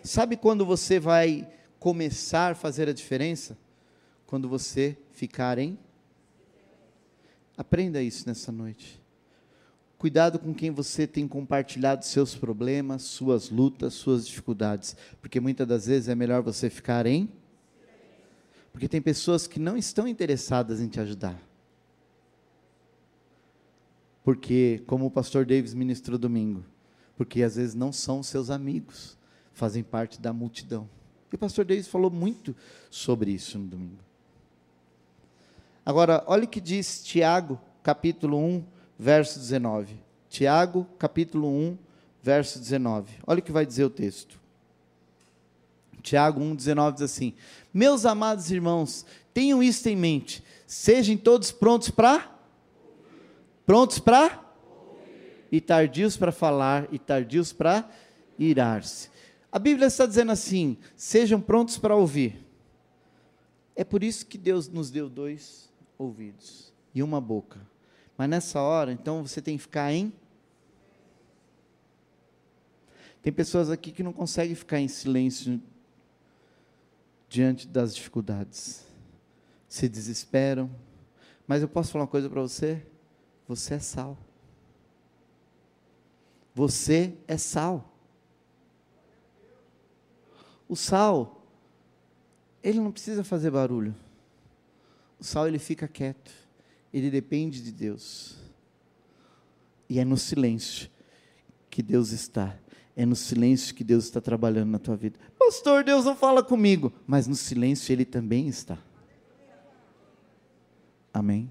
Sabe 0.01 0.37
quando 0.37 0.65
você 0.65 0.97
vai 0.97 1.45
começar 1.77 2.53
a 2.53 2.55
fazer 2.55 2.87
a 2.87 2.93
diferença? 2.93 3.57
Quando 4.25 4.47
você 4.47 4.95
ficar 5.11 5.59
em? 5.59 5.77
Aprenda 7.57 8.01
isso 8.01 8.29
nessa 8.29 8.53
noite. 8.53 8.97
Cuidado 9.97 10.39
com 10.39 10.53
quem 10.53 10.71
você 10.71 11.05
tem 11.05 11.27
compartilhado 11.27 12.05
seus 12.05 12.33
problemas, 12.33 13.01
suas 13.01 13.49
lutas, 13.49 13.93
suas 13.93 14.25
dificuldades, 14.25 14.95
porque 15.19 15.37
muitas 15.41 15.67
das 15.67 15.85
vezes 15.85 16.07
é 16.07 16.15
melhor 16.15 16.41
você 16.41 16.69
ficar 16.69 17.05
em 17.05 17.29
porque 18.71 18.87
tem 18.87 19.01
pessoas 19.01 19.47
que 19.47 19.59
não 19.59 19.77
estão 19.77 20.07
interessadas 20.07 20.79
em 20.79 20.87
te 20.87 20.99
ajudar. 20.99 21.39
Porque, 24.23 24.83
como 24.85 25.05
o 25.05 25.11
pastor 25.11 25.45
Davis 25.45 25.73
ministrou 25.73 26.17
domingo, 26.17 26.63
porque 27.17 27.41
às 27.41 27.55
vezes 27.55 27.73
não 27.75 27.91
são 27.91 28.21
seus 28.21 28.49
amigos, 28.49 29.17
fazem 29.53 29.83
parte 29.83 30.21
da 30.21 30.31
multidão. 30.31 30.89
E 31.31 31.35
o 31.35 31.37
pastor 31.37 31.65
Davis 31.65 31.87
falou 31.87 32.09
muito 32.09 32.55
sobre 32.89 33.31
isso 33.31 33.57
no 33.57 33.67
domingo. 33.67 34.03
Agora, 35.85 36.23
olha 36.27 36.43
o 36.43 36.47
que 36.47 36.61
diz 36.61 37.03
Tiago, 37.03 37.59
capítulo 37.81 38.37
1, 38.37 38.63
verso 38.97 39.39
19. 39.39 39.99
Tiago, 40.29 40.85
capítulo 40.97 41.47
1, 41.47 41.77
verso 42.21 42.59
19. 42.59 43.13
Olha 43.25 43.39
o 43.39 43.43
que 43.43 43.51
vai 43.51 43.65
dizer 43.65 43.83
o 43.83 43.89
texto. 43.89 44.38
Tiago 46.01 46.39
1,19 46.41 46.93
diz 46.93 47.01
assim: 47.01 47.33
Meus 47.73 48.05
amados 48.05 48.51
irmãos, 48.51 49.05
tenham 49.33 49.61
isto 49.61 49.87
em 49.87 49.95
mente, 49.95 50.43
sejam 50.65 51.17
todos 51.17 51.51
prontos 51.51 51.89
para? 51.89 52.29
Prontos 53.65 53.99
para? 53.99 54.43
E 55.51 55.59
tardios 55.59 56.17
para 56.17 56.31
falar, 56.31 56.87
e 56.91 56.99
tardios 56.99 57.51
para 57.51 57.89
irar-se. 58.37 59.09
A 59.51 59.57
Bíblia 59.57 59.87
está 59.87 60.05
dizendo 60.05 60.31
assim: 60.31 60.77
sejam 60.95 61.41
prontos 61.41 61.77
para 61.77 61.95
ouvir. 61.95 62.45
É 63.75 63.83
por 63.83 64.03
isso 64.03 64.25
que 64.25 64.37
Deus 64.37 64.67
nos 64.67 64.91
deu 64.91 65.09
dois 65.09 65.71
ouvidos 65.97 66.73
e 66.93 67.01
uma 67.01 67.21
boca. 67.21 67.59
Mas 68.17 68.29
nessa 68.29 68.61
hora, 68.61 68.91
então 68.91 69.25
você 69.25 69.41
tem 69.41 69.55
que 69.55 69.63
ficar 69.63 69.91
em. 69.93 70.11
Tem 73.21 73.31
pessoas 73.31 73.69
aqui 73.69 73.91
que 73.91 74.03
não 74.03 74.13
conseguem 74.13 74.55
ficar 74.55 74.79
em 74.79 74.87
silêncio 74.87 75.61
diante 77.29 77.67
das 77.67 77.95
dificuldades. 77.95 78.83
Se 79.67 79.87
desesperam. 79.87 80.69
Mas 81.47 81.61
eu 81.61 81.69
posso 81.69 81.91
falar 81.91 82.05
uma 82.05 82.09
coisa 82.09 82.29
para 82.29 82.41
você? 82.41 82.83
Você 83.47 83.75
é 83.75 83.79
sal. 83.79 84.17
Você 86.55 87.13
é 87.27 87.37
sal. 87.37 87.93
O 90.67 90.75
sal, 90.75 91.47
ele 92.61 92.79
não 92.79 92.91
precisa 92.91 93.23
fazer 93.23 93.51
barulho. 93.51 93.95
O 95.19 95.23
sal 95.23 95.47
ele 95.47 95.59
fica 95.59 95.87
quieto. 95.87 96.31
Ele 96.91 97.09
depende 97.09 97.61
de 97.63 97.71
Deus. 97.71 98.37
E 99.87 99.99
é 99.99 100.05
no 100.05 100.17
silêncio 100.17 100.89
que 101.69 101.81
Deus 101.81 102.11
está. 102.11 102.57
É 102.99 103.05
no 103.05 103.15
silêncio 103.15 103.73
que 103.73 103.81
Deus 103.81 104.03
está 104.03 104.19
trabalhando 104.19 104.71
na 104.71 104.77
tua 104.77 104.97
vida. 104.97 105.17
Pastor, 105.37 105.85
Deus 105.85 106.03
não 106.03 106.17
fala 106.17 106.43
comigo, 106.43 106.91
mas 107.07 107.27
no 107.27 107.33
silêncio 107.33 107.93
Ele 107.93 108.03
também 108.03 108.49
está. 108.49 108.77
Amém? 111.13 111.49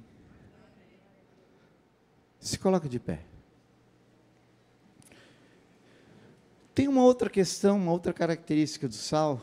Se 2.38 2.58
coloca 2.58 2.86
de 2.86 3.00
pé. 3.00 3.24
Tem 6.74 6.86
uma 6.86 7.02
outra 7.02 7.30
questão, 7.30 7.78
uma 7.78 7.92
outra 7.92 8.12
característica 8.12 8.86
do 8.86 8.92
sal, 8.92 9.40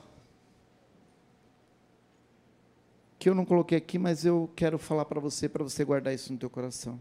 que 3.18 3.28
eu 3.28 3.34
não 3.34 3.46
coloquei 3.46 3.80
aqui, 3.80 3.98
mas 3.98 4.24
eu 4.24 4.48
quero 4.56 4.78
falar 4.78 5.06
para 5.06 5.20
você, 5.20 5.50
para 5.50 5.64
você 5.64 5.84
guardar 5.84 6.14
isso 6.14 6.32
no 6.32 6.38
teu 6.38 6.52
coração. 6.52 7.00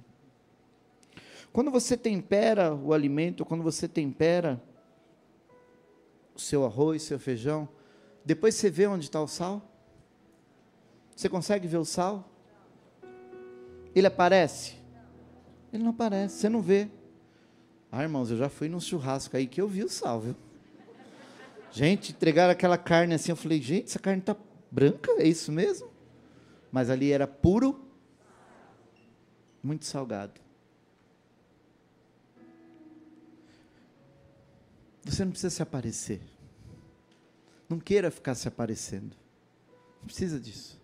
Quando 1.53 1.71
você 1.71 1.95
tempera 1.95 2.75
o 2.75 2.95
alimento, 2.95 3.45
quando 3.45 3.62
você 3.62 3.87
tempera 3.87 4.59
o 6.35 6.40
seu 6.40 6.64
arroz, 6.64 7.03
seu 7.03 7.18
feijão, 7.18 7.68
depois 8.25 8.55
você 8.55 8.70
vê 8.70 8.87
onde 8.87 9.05
está 9.05 9.20
o 9.20 9.29
sal? 9.29 9.62
Você 11.14 11.29
consegue 11.29 11.68
ver 11.68 11.77
o 11.77 11.85
sal? 11.85 12.29
Ele 13.94 14.07
aparece? 14.07 14.75
Ele 15.73 15.83
não 15.83 15.90
aparece, 15.90 16.37
você 16.37 16.49
não 16.49 16.61
vê. 16.61 16.88
Ah, 17.90 18.03
irmãos, 18.03 18.31
eu 18.31 18.37
já 18.37 18.49
fui 18.49 18.68
num 18.68 18.81
churrasco 18.81 19.37
aí 19.37 19.47
que 19.47 19.61
eu 19.61 19.68
vi 19.68 19.85
o 19.85 19.88
sal, 19.88 20.20
viu? 20.20 20.37
Gente, 21.70 22.12
entregaram 22.12 22.53
aquela 22.53 22.79
carne 22.79 23.14
assim, 23.14 23.33
eu 23.33 23.37
falei, 23.37 23.61
gente, 23.61 23.87
essa 23.87 23.99
carne 23.99 24.20
está 24.20 24.37
branca, 24.70 25.11
é 25.18 25.27
isso 25.27 25.53
mesmo? 25.53 25.88
Mas 26.70 26.90
ali 26.90 27.12
era 27.12 27.27
puro, 27.27 27.85
muito 29.62 29.85
salgado. 29.85 30.43
Você 35.05 35.25
não 35.25 35.33
precisa 35.33 35.51
se 35.51 35.62
aparecer. 35.62 36.21
Não 37.69 37.79
queira 37.79 38.11
ficar 38.11 38.35
se 38.35 38.49
aparecendo. 38.49 39.14
Não 40.01 40.07
precisa 40.07 40.40
disso. 40.40 40.81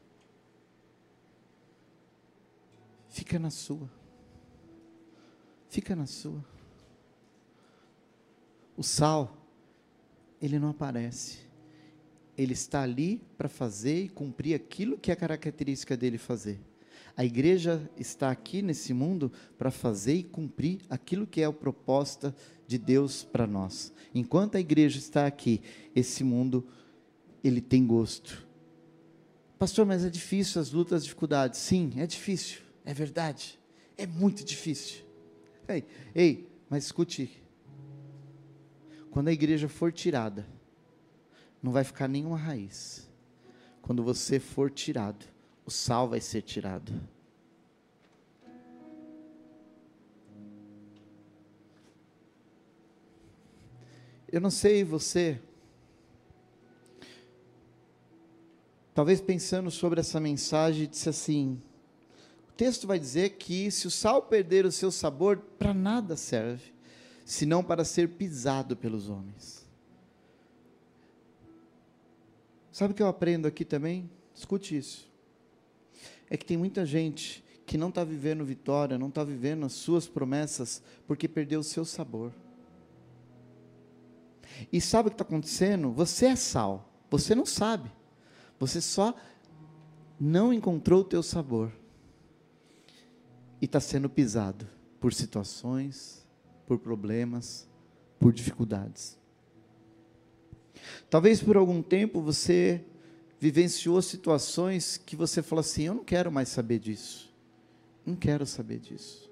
Fica 3.09 3.39
na 3.39 3.51
sua. 3.51 3.91
Fica 5.69 5.97
na 5.97 6.07
sua. 6.07 6.45
O 8.77 8.83
sal, 8.83 9.37
ele 10.41 10.59
não 10.59 10.71
aparece. 10.71 11.41
Ele 12.37 12.53
está 12.53 12.83
ali 12.83 13.23
para 13.37 13.49
fazer 13.49 14.05
e 14.05 14.09
cumprir 14.09 14.55
aquilo 14.55 14.99
que 14.99 15.11
é 15.11 15.15
a 15.15 15.17
característica 15.17 15.97
dele 15.97 16.19
fazer. 16.19 16.61
A 17.21 17.25
igreja 17.27 17.87
está 17.99 18.31
aqui 18.31 18.63
nesse 18.63 18.95
mundo 18.95 19.31
para 19.59 19.71
fazer 19.71 20.15
e 20.15 20.23
cumprir 20.23 20.81
aquilo 20.89 21.27
que 21.27 21.43
é 21.43 21.45
a 21.45 21.53
proposta 21.53 22.35
de 22.67 22.79
Deus 22.79 23.23
para 23.23 23.47
nós. 23.47 23.93
Enquanto 24.15 24.55
a 24.55 24.59
igreja 24.61 24.97
está 24.97 25.27
aqui, 25.27 25.61
esse 25.95 26.25
mundo 26.25 26.67
ele 27.45 27.61
tem 27.61 27.87
gosto. 27.87 28.49
Pastor, 29.59 29.85
mas 29.85 30.03
é 30.03 30.09
difícil 30.09 30.63
as 30.63 30.71
lutas, 30.73 30.97
as 30.97 31.05
dificuldades. 31.05 31.61
Sim, 31.61 31.93
é 31.99 32.07
difícil, 32.07 32.63
é 32.87 32.95
verdade. 32.95 33.61
É 33.99 34.07
muito 34.07 34.43
difícil. 34.43 35.05
Ei, 35.69 35.85
ei, 36.15 36.49
mas 36.71 36.85
escute. 36.87 37.31
Quando 39.11 39.29
a 39.29 39.33
igreja 39.33 39.69
for 39.69 39.93
tirada, 39.93 40.47
não 41.63 41.71
vai 41.71 41.85
ficar 41.85 42.09
nenhuma 42.09 42.39
raiz. 42.39 43.07
Quando 43.83 44.03
você 44.03 44.41
for 44.41 44.71
tirado, 44.71 45.27
o 45.65 45.71
sal 45.71 46.09
vai 46.09 46.21
ser 46.21 46.43
tirado. 46.43 46.93
Eu 54.33 54.41
não 54.41 54.51
sei 54.51 54.85
você, 54.85 55.41
talvez 58.95 59.21
pensando 59.21 59.73
sobre 59.73 59.99
essa 59.99 60.21
mensagem, 60.21 60.89
disse 60.89 61.09
assim: 61.09 61.61
o 62.49 62.53
texto 62.53 62.87
vai 62.87 62.99
dizer 62.99 63.31
que 63.31 63.71
se 63.73 63.89
o 63.89 63.91
sal 63.91 64.23
perder 64.23 64.65
o 64.65 64.71
seu 64.71 64.93
sabor, 64.93 65.39
para 65.59 65.75
nada 65.75 66.17
serve, 66.17 66.73
senão 67.25 67.63
para 67.63 67.85
ser 67.85 68.09
pisado 68.11 68.77
pelos 68.77 69.09
homens. 69.09 69.69
Sabe 72.71 72.93
o 72.93 72.97
que 72.97 73.03
eu 73.03 73.09
aprendo 73.09 73.49
aqui 73.49 73.65
também? 73.65 74.09
Escute 74.33 74.77
isso 74.77 75.10
é 76.31 76.37
que 76.37 76.47
tem 76.47 76.57
muita 76.57 76.87
gente 76.87 77.45
que 77.67 77.77
não 77.77 77.89
está 77.89 78.03
vivendo 78.05 78.45
vitória, 78.45 78.97
não 78.97 79.09
está 79.09 79.23
vivendo 79.23 79.67
as 79.67 79.73
suas 79.73 80.09
promessas, 80.09 80.83
porque 81.07 81.29
perdeu 81.29 81.61
o 81.61 81.65
seu 81.65 81.85
sabor. 81.85 82.33
E 84.73 84.81
sabe 84.81 85.09
o 85.09 85.11
que 85.11 85.15
está 85.15 85.25
acontecendo? 85.25 85.91
Você 85.93 86.27
é 86.27 86.37
sal, 86.37 86.89
você 87.11 87.35
não 87.35 87.45
sabe, 87.45 87.91
você 88.59 88.81
só 88.81 89.15
não 90.19 90.53
encontrou 90.53 91.01
o 91.01 91.05
teu 91.05 91.23
sabor 91.23 91.73
e 93.61 93.65
está 93.65 93.81
sendo 93.81 94.09
pisado 94.09 94.67
por 95.01 95.13
situações, 95.13 96.27
por 96.67 96.79
problemas, 96.79 97.69
por 98.19 98.33
dificuldades. 98.33 99.19
Talvez 101.09 101.43
por 101.43 101.57
algum 101.57 101.83
tempo 101.83 102.21
você 102.21 102.85
vivenciou 103.41 104.01
situações 104.03 104.99
que 104.99 105.17
você 105.17 105.43
falou 105.43 105.61
assim: 105.61 105.85
eu 105.85 105.95
não 105.95 106.05
quero 106.05 106.31
mais 106.31 106.51
saber 106.51 106.79
disso. 106.79 107.33
Não 108.05 108.15
quero 108.15 108.45
saber 108.47 108.79
disso. 108.79 109.29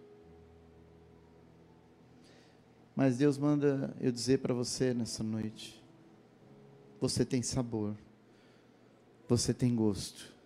Mas 2.96 3.18
Deus 3.18 3.36
manda 3.36 3.94
eu 4.00 4.10
dizer 4.10 4.38
para 4.38 4.54
você 4.54 4.94
nessa 4.94 5.22
noite: 5.22 5.80
você 6.98 7.24
tem 7.24 7.42
sabor, 7.42 7.94
você 9.28 9.52
tem 9.52 9.76
gosto. 9.76 10.36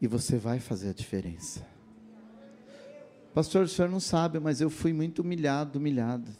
E 0.00 0.06
você 0.06 0.38
vai 0.38 0.60
fazer 0.60 0.90
a 0.90 0.94
diferença. 0.94 1.66
Pastor, 3.34 3.64
o 3.64 3.68
senhor 3.68 3.90
não 3.90 4.00
sabe, 4.00 4.40
mas 4.40 4.60
eu 4.60 4.70
fui 4.70 4.92
muito 4.92 5.20
humilhado, 5.20 5.78
humilhado. 5.78 6.30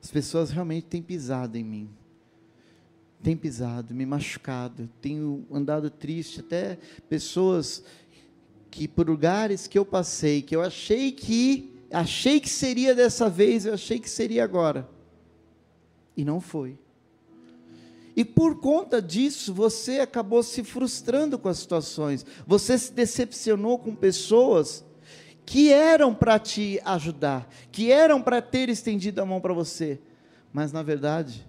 As 0.00 0.10
pessoas 0.10 0.50
realmente 0.50 0.86
têm 0.86 1.02
pisado 1.02 1.58
em 1.58 1.64
mim 1.64 1.90
tem 3.26 3.36
pisado, 3.36 3.92
me 3.92 4.06
machucado, 4.06 4.88
tenho 5.02 5.44
andado 5.50 5.90
triste, 5.90 6.38
até 6.38 6.78
pessoas 7.08 7.82
que 8.70 8.86
por 8.86 9.10
lugares 9.10 9.66
que 9.66 9.76
eu 9.76 9.84
passei, 9.84 10.40
que 10.40 10.54
eu 10.54 10.62
achei 10.62 11.10
que 11.10 11.74
achei 11.90 12.38
que 12.38 12.48
seria 12.48 12.94
dessa 12.94 13.28
vez, 13.28 13.66
eu 13.66 13.74
achei 13.74 13.98
que 13.98 14.08
seria 14.08 14.44
agora. 14.44 14.88
E 16.16 16.24
não 16.24 16.40
foi. 16.40 16.78
E 18.14 18.24
por 18.24 18.60
conta 18.60 19.02
disso, 19.02 19.52
você 19.52 19.98
acabou 19.98 20.44
se 20.44 20.62
frustrando 20.62 21.36
com 21.36 21.48
as 21.48 21.58
situações. 21.58 22.24
Você 22.46 22.78
se 22.78 22.92
decepcionou 22.92 23.76
com 23.76 23.92
pessoas 23.92 24.84
que 25.44 25.72
eram 25.72 26.14
para 26.14 26.38
te 26.38 26.80
ajudar, 26.84 27.52
que 27.72 27.90
eram 27.90 28.22
para 28.22 28.40
ter 28.40 28.68
estendido 28.68 29.20
a 29.20 29.26
mão 29.26 29.40
para 29.40 29.52
você, 29.52 29.98
mas 30.52 30.70
na 30.70 30.84
verdade 30.84 31.44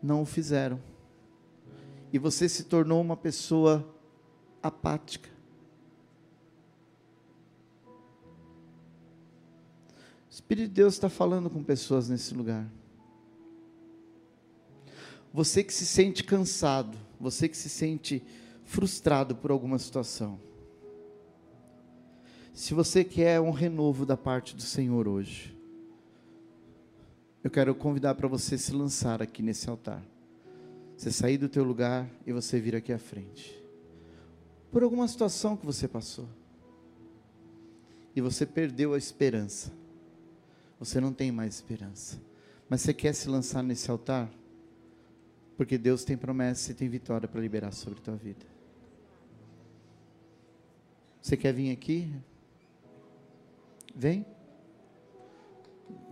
não 0.00 0.22
o 0.22 0.24
fizeram. 0.24 0.91
E 2.12 2.18
você 2.18 2.48
se 2.48 2.64
tornou 2.64 3.00
uma 3.00 3.16
pessoa 3.16 3.88
apática. 4.62 5.30
O 10.28 10.30
Espírito 10.30 10.68
de 10.68 10.74
Deus 10.74 10.94
está 10.94 11.08
falando 11.08 11.48
com 11.48 11.64
pessoas 11.64 12.08
nesse 12.08 12.34
lugar. 12.34 12.70
Você 15.32 15.64
que 15.64 15.72
se 15.72 15.86
sente 15.86 16.22
cansado, 16.22 16.98
você 17.18 17.48
que 17.48 17.56
se 17.56 17.70
sente 17.70 18.22
frustrado 18.64 19.34
por 19.34 19.50
alguma 19.50 19.78
situação. 19.78 20.38
Se 22.52 22.74
você 22.74 23.02
quer 23.02 23.40
um 23.40 23.50
renovo 23.50 24.04
da 24.04 24.16
parte 24.16 24.54
do 24.54 24.60
Senhor 24.60 25.08
hoje, 25.08 25.58
eu 27.42 27.50
quero 27.50 27.74
convidar 27.74 28.14
para 28.14 28.28
você 28.28 28.58
se 28.58 28.72
lançar 28.72 29.22
aqui 29.22 29.42
nesse 29.42 29.70
altar. 29.70 30.11
Você 31.02 31.10
sair 31.10 31.36
do 31.36 31.48
teu 31.48 31.64
lugar 31.64 32.08
e 32.24 32.32
você 32.32 32.60
vir 32.60 32.76
aqui 32.76 32.92
à 32.92 32.98
frente. 32.98 33.60
Por 34.70 34.84
alguma 34.84 35.08
situação 35.08 35.56
que 35.56 35.66
você 35.66 35.88
passou. 35.88 36.28
E 38.14 38.20
você 38.20 38.46
perdeu 38.46 38.94
a 38.94 38.98
esperança. 38.98 39.72
Você 40.78 41.00
não 41.00 41.12
tem 41.12 41.32
mais 41.32 41.56
esperança. 41.56 42.22
Mas 42.68 42.82
você 42.82 42.94
quer 42.94 43.16
se 43.16 43.28
lançar 43.28 43.64
nesse 43.64 43.90
altar? 43.90 44.30
Porque 45.56 45.76
Deus 45.76 46.04
tem 46.04 46.16
promessa 46.16 46.70
e 46.70 46.74
tem 46.76 46.88
vitória 46.88 47.26
para 47.26 47.40
liberar 47.40 47.72
sobre 47.72 47.98
a 47.98 48.02
tua 48.02 48.14
vida. 48.14 48.46
Você 51.20 51.36
quer 51.36 51.52
vir 51.52 51.72
aqui? 51.72 52.14
Vem. 53.92 54.24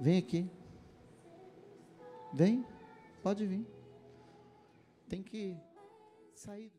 Vem 0.00 0.18
aqui. 0.18 0.50
Vem. 2.34 2.66
Pode 3.22 3.46
vir. 3.46 3.79
Tem 5.10 5.24
que 5.24 5.56
sair. 6.36 6.72